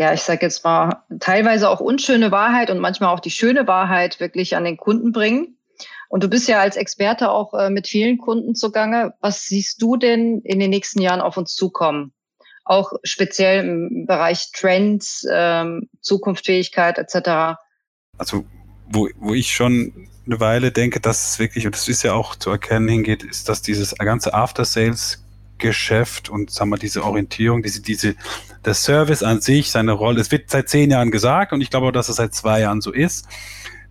[0.00, 4.20] ja, ich sage jetzt mal, teilweise auch unschöne Wahrheit und manchmal auch die schöne Wahrheit
[4.20, 5.58] wirklich an den Kunden bringen.
[6.08, 9.14] Und du bist ja als Experte auch äh, mit vielen Kunden zugange.
[9.20, 12.12] Was siehst du denn in den nächsten Jahren auf uns zukommen?
[12.68, 17.58] Auch speziell im Bereich Trends, ähm, Zukunftsfähigkeit etc.
[18.18, 18.44] Also
[18.90, 22.36] wo, wo ich schon eine Weile denke, dass es wirklich, und das ist ja auch
[22.36, 25.24] zu erkennen hingeht, ist, dass dieses ganze After-Sales
[25.56, 28.14] Geschäft und sagen wir diese Orientierung, diese, diese,
[28.64, 31.90] der Service an sich, seine Rolle, es wird seit zehn Jahren gesagt und ich glaube
[31.90, 33.26] dass es seit zwei Jahren so ist,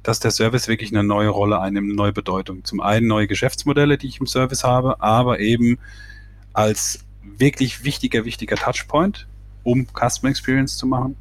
[0.01, 2.63] dass der Service wirklich eine neue Rolle einnimmt, eine neue Bedeutung.
[2.63, 5.79] Zum einen neue Geschäftsmodelle, die ich im Service habe, aber eben
[6.53, 6.99] als
[7.37, 9.27] wirklich wichtiger, wichtiger Touchpoint,
[9.63, 11.15] um Customer Experience zu machen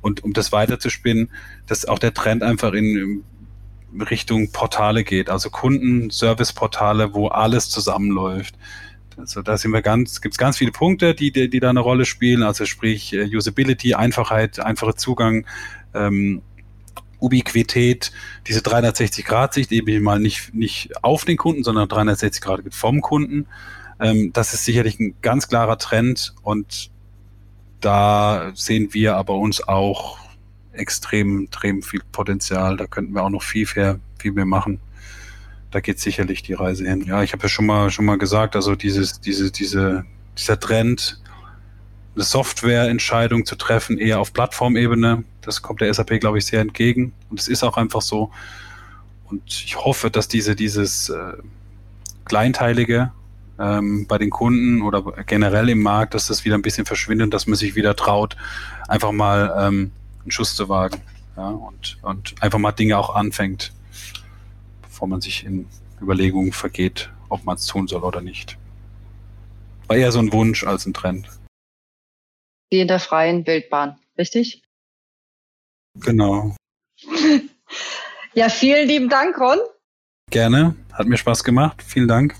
[0.00, 1.30] und um das weiterzuspinnen,
[1.66, 3.24] dass auch der Trend einfach in
[3.98, 8.56] Richtung Portale geht, also Kunden, Service-Portale, wo alles zusammenläuft
[9.16, 11.80] also da sind wir ganz, gibt es ganz viele Punkte, die, die, die da eine
[11.80, 12.42] Rolle spielen.
[12.42, 15.46] Also sprich äh, Usability, Einfachheit, einfacher Zugang,
[15.94, 16.42] ähm,
[17.20, 18.10] Ubiquität,
[18.48, 23.46] diese 360-Grad-Sicht, eben mal nicht, nicht auf den Kunden, sondern 360 Grad vom Kunden.
[24.02, 26.90] Ähm, das ist sicherlich ein ganz klarer Trend und
[27.80, 30.18] da sehen wir aber uns auch
[30.72, 32.76] extrem, extrem viel Potenzial.
[32.76, 34.80] Da könnten wir auch noch viel, viel, viel mehr machen
[35.72, 37.02] da geht sicherlich die Reise hin.
[37.02, 40.04] Ja, ich habe ja schon mal schon mal gesagt, also dieses, diese, diese,
[40.38, 41.20] dieser Trend,
[42.14, 47.14] eine Softwareentscheidung zu treffen, eher auf Plattformebene, das kommt der SAP, glaube ich, sehr entgegen.
[47.30, 48.30] Und es ist auch einfach so.
[49.24, 51.32] Und ich hoffe, dass diese, dieses äh,
[52.26, 53.12] Kleinteilige
[53.62, 57.34] ähm, bei den Kunden oder generell im Markt, dass das wieder ein bisschen verschwindet und
[57.34, 58.36] dass man sich wieder traut,
[58.88, 59.92] einfach mal ähm,
[60.22, 61.00] einen Schuss zu wagen.
[61.36, 63.72] Ja, und, und einfach mal Dinge auch anfängt
[65.02, 65.66] bevor man sich in
[66.00, 68.56] Überlegungen vergeht, ob man es tun soll oder nicht.
[69.88, 71.28] War eher so ein Wunsch als ein Trend.
[72.70, 74.62] Wie in der freien Wildbahn, richtig?
[75.98, 76.54] Genau.
[78.34, 79.58] ja, vielen lieben Dank, Ron.
[80.30, 81.82] Gerne, hat mir Spaß gemacht.
[81.82, 82.36] Vielen Dank.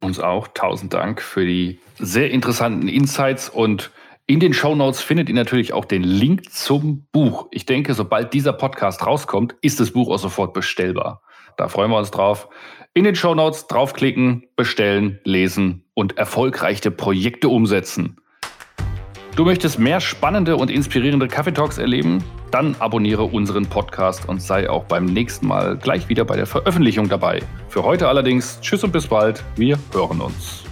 [0.00, 0.48] Uns auch.
[0.48, 3.90] Tausend Dank für die sehr interessanten Insights und
[4.30, 7.48] in den Show Notes findet ihr natürlich auch den Link zum Buch.
[7.50, 11.22] Ich denke, sobald dieser Podcast rauskommt, ist das Buch auch sofort bestellbar.
[11.56, 12.48] Da freuen wir uns drauf.
[12.92, 18.20] In den Show Notes draufklicken, bestellen, lesen und erfolgreiche Projekte umsetzen.
[19.36, 22.24] Du möchtest mehr spannende und inspirierende Kaffee Talks erleben?
[22.50, 27.08] Dann abonniere unseren Podcast und sei auch beim nächsten Mal gleich wieder bei der Veröffentlichung
[27.08, 27.40] dabei.
[27.68, 29.44] Für heute allerdings Tschüss und bis bald.
[29.56, 30.64] Wir hören uns.